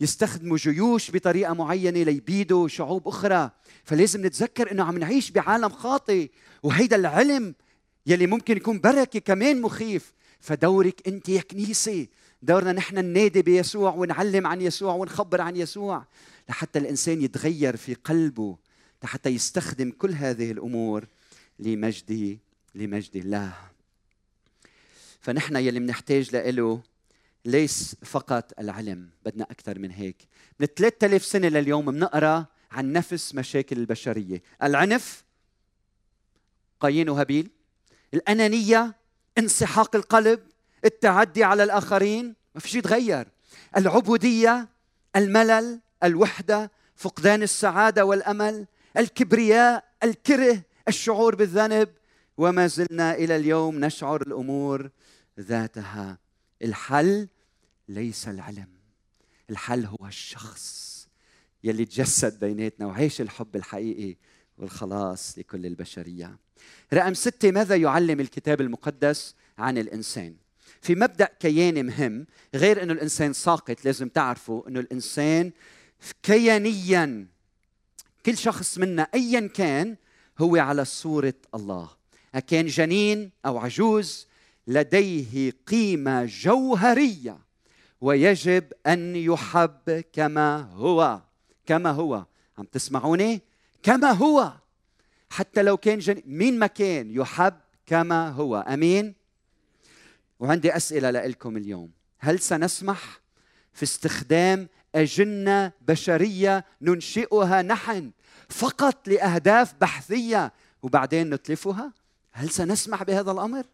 يستخدموا 0.00 0.56
جيوش 0.56 1.10
بطريقة 1.10 1.54
معينة 1.54 2.02
ليبيدوا 2.02 2.68
شعوب 2.68 3.08
أخرى. 3.08 3.50
فلازم 3.84 4.26
نتذكر 4.26 4.72
إنه 4.72 4.84
عم 4.84 4.98
نعيش 4.98 5.30
بعالم 5.30 5.68
خاطئ. 5.68 6.30
وهيدا 6.62 6.96
العلم 6.96 7.54
يلي 8.06 8.26
ممكن 8.26 8.56
يكون 8.56 8.80
بركة 8.80 9.18
كمان 9.18 9.60
مخيف. 9.60 10.12
فدورك 10.40 11.08
أنت 11.08 11.28
يا 11.28 11.40
كنيسة. 11.40 12.06
دورنا 12.42 12.72
نحن 12.72 12.98
ننادي 12.98 13.42
بيسوع 13.42 13.94
ونعلم 13.94 14.46
عن 14.46 14.60
يسوع 14.60 14.94
ونخبر 14.94 15.40
عن 15.40 15.56
يسوع. 15.56 16.06
لحتى 16.48 16.78
الإنسان 16.78 17.22
يتغير 17.22 17.76
في 17.76 17.94
قلبه. 17.94 18.56
لحتى 19.04 19.30
يستخدم 19.30 19.90
كل 19.90 20.10
هذه 20.10 20.50
الأمور 20.50 21.04
لمجد 21.58 22.38
لمجد 22.74 23.16
الله. 23.16 23.54
فنحن 25.20 25.56
يلي 25.56 25.80
بنحتاج 25.80 26.36
له 26.36 26.80
ليس 27.44 27.96
فقط 28.04 28.52
العلم. 28.58 29.10
بدنا 29.24 29.44
أكثر 29.44 29.78
من 29.78 29.90
هيك. 29.90 30.16
من 30.60 30.66
3000 30.66 31.24
سنة 31.24 31.48
لليوم 31.48 31.90
بنقرأ 31.90 32.46
عن 32.70 32.92
نفس 32.92 33.34
مشاكل 33.34 33.78
البشرية. 33.78 34.42
العنف 34.62 35.24
قايين 36.80 37.08
وهابيل 37.08 37.50
الأنانية 38.14 38.96
انسحاق 39.38 39.96
القلب 39.96 40.40
التعدي 40.84 41.44
على 41.44 41.62
الآخرين 41.62 42.34
ما 42.54 42.60
في 42.60 42.68
شيء 42.68 42.82
تغير 42.82 43.28
العبودية 43.76 44.68
الملل 45.16 45.80
الوحدة 46.04 46.70
فقدان 46.96 47.42
السعادة 47.42 48.04
والأمل 48.04 48.66
الكبرياء 48.96 49.84
الكره 50.02 50.62
الشعور 50.88 51.34
بالذنب. 51.34 51.88
وما 52.36 52.66
زلنا 52.66 53.14
إلى 53.14 53.36
اليوم 53.36 53.84
نشعر 53.84 54.22
الأمور 54.22 54.90
ذاتها. 55.40 56.18
الحل 56.62 57.28
ليس 57.88 58.28
العلم. 58.28 58.68
الحل 59.50 59.84
هو 59.84 60.06
الشخص 60.06 61.08
يلي 61.64 61.84
تجسد 61.84 62.40
بيناتنا 62.40 62.86
وعيش 62.86 63.20
الحب 63.20 63.56
الحقيقي. 63.56 64.16
والخلاص 64.58 65.38
لكل 65.38 65.66
البشرية. 65.66 66.36
رقم 66.92 67.14
ستة 67.14 67.50
ماذا 67.50 67.76
يعلم 67.76 68.20
الكتاب 68.20 68.60
المقدس 68.60 69.34
عن 69.58 69.78
الإنسان؟ 69.78 70.34
في 70.82 70.94
مبدأ 70.94 71.28
كياني 71.40 71.82
مهم 71.82 72.26
غير 72.54 72.82
أنه 72.82 72.92
الإنسان 72.92 73.32
ساقط 73.32 73.84
لازم 73.84 74.08
تعرفوا 74.08 74.68
أنه 74.68 74.80
الإنسان 74.80 75.52
كيانيا 76.22 77.26
كل 78.26 78.38
شخص 78.38 78.78
منا 78.78 79.08
أيا 79.14 79.46
كان 79.46 79.96
هو 80.38 80.56
على 80.56 80.84
صورة 80.84 81.34
الله. 81.54 81.90
كان 82.46 82.66
جنين 82.66 83.30
أو 83.46 83.58
عجوز 83.58 84.26
لديه 84.66 85.52
قيمة 85.66 86.24
جوهرية 86.24 87.38
ويجب 88.00 88.64
أن 88.86 89.16
يحب 89.16 90.04
كما 90.12 90.60
هو. 90.60 91.20
كما 91.66 91.90
هو. 91.90 92.24
عم 92.58 92.64
تسمعوني؟ 92.64 93.42
كما 93.82 94.10
هو. 94.10 94.52
حتى 95.30 95.62
لو 95.62 95.76
كان 95.76 95.98
جن... 95.98 96.22
مين 96.26 96.58
ما 96.58 96.66
كان 96.66 97.10
يحب 97.10 97.54
كما 97.86 98.28
هو. 98.28 98.56
أمين؟ 98.56 99.14
وعندي 100.40 100.76
أسئلة 100.76 101.10
لكم 101.10 101.56
اليوم. 101.56 101.90
هل 102.18 102.40
سنسمح 102.40 103.20
في 103.72 103.82
استخدام 103.82 104.68
أجنة 104.94 105.72
بشرية 105.80 106.64
ننشئها 106.82 107.62
نحن 107.62 108.10
فقط 108.48 109.08
لأهداف 109.08 109.74
بحثية 109.80 110.52
وبعدين 110.82 111.30
نتلفها؟ 111.30 111.92
هل 112.32 112.50
سنسمح 112.50 113.02
بهذا 113.02 113.30
الأمر؟ 113.30 113.66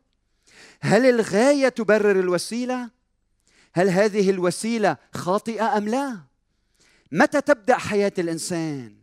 هل 0.80 1.06
الغاية 1.06 1.68
تبرر 1.68 2.20
الوسيلة؟ 2.20 2.90
هل 3.74 3.88
هذه 3.88 4.30
الوسيلة 4.30 4.96
خاطئة 5.14 5.76
أم 5.76 5.88
لا؟ 5.88 6.18
متى 7.12 7.40
تبدأ 7.40 7.76
حياة 7.76 8.12
الإنسان؟ 8.18 8.97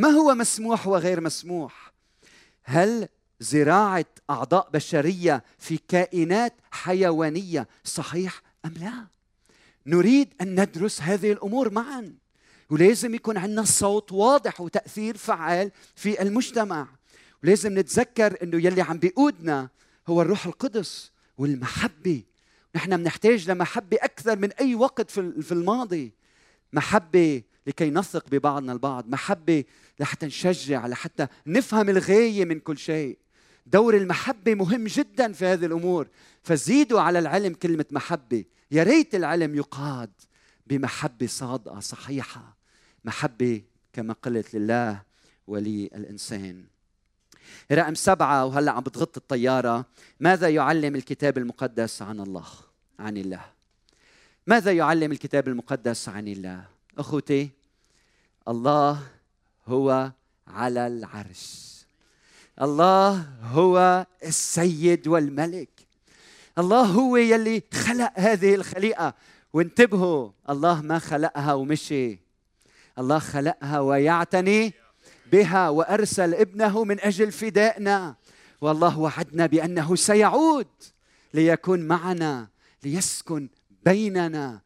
ما 0.00 0.08
هو 0.08 0.34
مسموح 0.34 0.86
وغير 0.86 1.20
مسموح؟ 1.20 1.92
هل 2.62 3.08
زراعة 3.40 4.04
أعضاء 4.30 4.70
بشرية 4.70 5.44
في 5.58 5.78
كائنات 5.88 6.54
حيوانية 6.70 7.68
صحيح 7.84 8.42
أم 8.64 8.74
لا؟ 8.80 9.06
نريد 9.86 10.34
أن 10.40 10.60
ندرس 10.60 11.00
هذه 11.00 11.32
الأمور 11.32 11.70
معا 11.70 12.14
ولازم 12.70 13.14
يكون 13.14 13.36
عندنا 13.36 13.64
صوت 13.64 14.12
واضح 14.12 14.60
وتأثير 14.60 15.16
فعال 15.16 15.70
في 15.96 16.22
المجتمع. 16.22 16.88
ولازم 17.44 17.78
نتذكر 17.78 18.42
إنه 18.42 18.56
يلي 18.66 18.82
عم 18.82 18.98
بيقودنا 18.98 19.68
هو 20.08 20.22
الروح 20.22 20.46
القدس 20.46 21.10
والمحبة. 21.38 22.22
نحن 22.74 22.96
بنحتاج 22.96 23.50
لمحبة 23.50 23.96
أكثر 24.00 24.38
من 24.38 24.52
أي 24.52 24.74
وقت 24.74 25.10
في 25.10 25.52
الماضي. 25.52 26.12
محبة 26.72 27.42
لكي 27.66 27.90
نثق 27.90 28.30
ببعضنا 28.30 28.72
البعض. 28.72 29.08
محبة 29.08 29.64
لحتى 30.00 30.26
نشجع 30.26 30.86
لحتى 30.86 31.26
نفهم 31.46 31.88
الغاية 31.88 32.44
من 32.44 32.60
كل 32.60 32.78
شيء. 32.78 33.18
دور 33.66 33.96
المحبة 33.96 34.54
مهم 34.54 34.84
جدا 34.84 35.32
في 35.32 35.46
هذه 35.46 35.66
الأمور. 35.66 36.08
فزيدوا 36.42 37.00
على 37.00 37.18
العلم 37.18 37.54
كلمة 37.54 37.86
محبة. 37.90 38.44
يا 38.70 38.82
ريت 38.82 39.14
العلم 39.14 39.54
يقاد 39.54 40.10
بمحبة 40.66 41.26
صادقة 41.26 41.80
صحيحة. 41.80 42.56
محبة 43.04 43.62
كما 43.92 44.14
قلت 44.22 44.54
لله 44.54 45.02
وللإنسان 45.46 46.64
رقم 47.72 47.94
سبعة 47.94 48.46
وهلأ 48.46 48.72
عم 48.72 48.82
بتغط 48.82 49.16
الطيارة. 49.16 49.86
ماذا 50.20 50.48
يعلم 50.48 50.96
الكتاب 50.96 51.38
المقدس 51.38 52.02
عن 52.02 52.20
الله؟ 52.20 52.46
عن 52.98 53.16
الله. 53.16 53.44
ماذا 54.46 54.72
يعلم 54.72 55.12
الكتاب 55.12 55.48
المقدس 55.48 56.08
عن 56.08 56.28
الله؟ 56.28 56.64
أخوتي 57.00 57.50
الله 58.48 59.02
هو 59.68 60.12
على 60.48 60.86
العرش. 60.86 61.70
الله 62.62 63.26
هو 63.42 64.06
السيد 64.24 65.08
والملك. 65.08 65.70
الله 66.58 66.82
هو 66.82 67.16
يلي 67.16 67.62
خلق 67.72 68.12
هذه 68.16 68.54
الخليقة. 68.54 69.14
وانتبهوا 69.52 70.30
الله 70.50 70.82
ما 70.82 70.98
خلقها 70.98 71.54
ومشي. 71.54 72.18
الله 72.98 73.18
خلقها 73.18 73.80
ويعتني 73.80 74.72
بها 75.32 75.68
وأرسل 75.68 76.34
ابنه 76.34 76.84
من 76.84 77.00
أجل 77.00 77.32
فدائنا. 77.32 78.14
والله 78.60 78.98
وعدنا 78.98 79.46
بأنه 79.46 79.96
سيعود 79.96 80.68
ليكون 81.34 81.80
معنا 81.80 82.48
ليسكن 82.82 83.48
بيننا. 83.84 84.60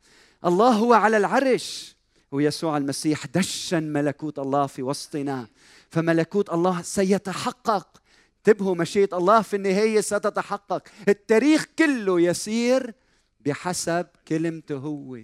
الله 0.44 0.72
هو 0.72 0.92
على 0.94 1.16
العرش. 1.16 1.93
ويسوع 2.34 2.76
المسيح 2.76 3.26
دشن 3.26 3.82
ملكوت 3.82 4.38
الله 4.38 4.66
في 4.66 4.82
وسطنا. 4.82 5.46
فملكوت 5.90 6.50
الله 6.50 6.82
سيتحقق. 6.82 8.02
انتبهوا 8.38 8.74
مشيئة 8.74 9.16
الله 9.16 9.42
في 9.42 9.56
النهاية 9.56 10.00
ستتحقق. 10.00 10.88
التاريخ 11.08 11.66
كله 11.78 12.20
يسير 12.20 12.94
بحسب 13.40 14.06
كلمته 14.28 14.76
هو. 14.76 15.18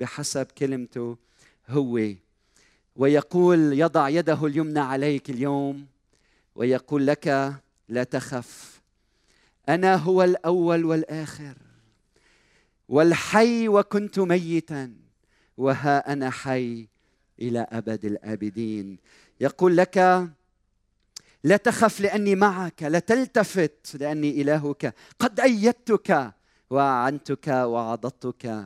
بحسب 0.00 0.46
كلمته 0.46 1.16
هو. 1.68 2.00
ويقول 2.96 3.72
يضع 3.72 4.08
يده 4.08 4.46
اليمنى 4.46 4.80
عليك 4.80 5.30
اليوم 5.30 5.86
ويقول 6.54 7.06
لك 7.06 7.54
لا 7.88 8.04
تخف. 8.04 8.80
أنا 9.68 9.96
هو 9.96 10.22
الأول 10.22 10.84
والآخر. 10.84 11.54
والحي 12.88 13.68
وكنت 13.68 14.18
ميتا. 14.18 15.05
وها 15.58 16.12
أنا 16.12 16.30
حي 16.30 16.88
إلى 17.40 17.66
أبد 17.70 18.04
الآبدين. 18.04 18.98
يقول 19.40 19.76
لك 19.76 20.28
لا 21.44 21.56
تخف 21.56 22.00
لأني 22.00 22.34
معك 22.34 22.82
لا 22.82 22.98
تلتفت 22.98 23.96
لأني 24.00 24.42
إلهك. 24.42 24.94
قد 25.18 25.40
أيدتك 25.40 26.32
واعنتك 26.70 27.48
وعضدتك. 27.48 28.64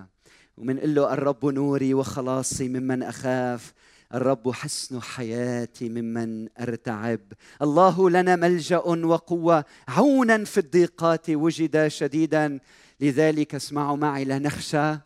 ومنقول 0.57 0.95
له 0.95 1.12
الرب 1.12 1.47
نوري 1.47 1.95
وخلاصي 1.95 2.68
ممن 2.68 3.03
أخاف. 3.03 3.72
الرب 4.14 4.51
حسن 4.51 5.03
حياتي 5.03 5.88
ممن 5.88 6.49
أرتعب. 6.61 7.20
الله 7.62 8.11
لنا 8.11 8.36
ملجأ 8.36 8.78
وقوة. 8.78 9.64
عونا 9.88 10.45
في 10.45 10.59
الضيقات 10.59 11.30
وجد 11.30 11.88
شديدا. 11.88 12.59
لذلك 13.01 13.55
اسمعوا 13.55 13.97
معي 13.97 14.24
لا 14.24 14.38
نخشى 14.38 14.99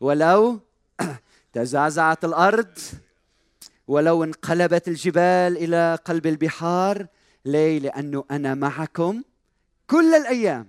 ولو 0.00 0.60
تزعزعت 1.52 2.24
الأرض 2.24 2.78
ولو 3.88 4.24
انقلبت 4.24 4.88
الجبال 4.88 5.56
إلى 5.56 5.98
قلب 6.04 6.26
البحار 6.26 7.06
ليه 7.44 7.78
لأنه 7.78 8.24
أنا 8.30 8.54
معكم 8.54 9.22
كل 9.86 10.14
الأيام 10.14 10.68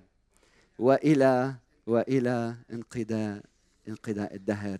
وإلى 0.79 1.53
وإلى 1.87 2.55
انقضاء 2.73 3.41
انقضاء 3.87 4.35
الدهر. 4.35 4.77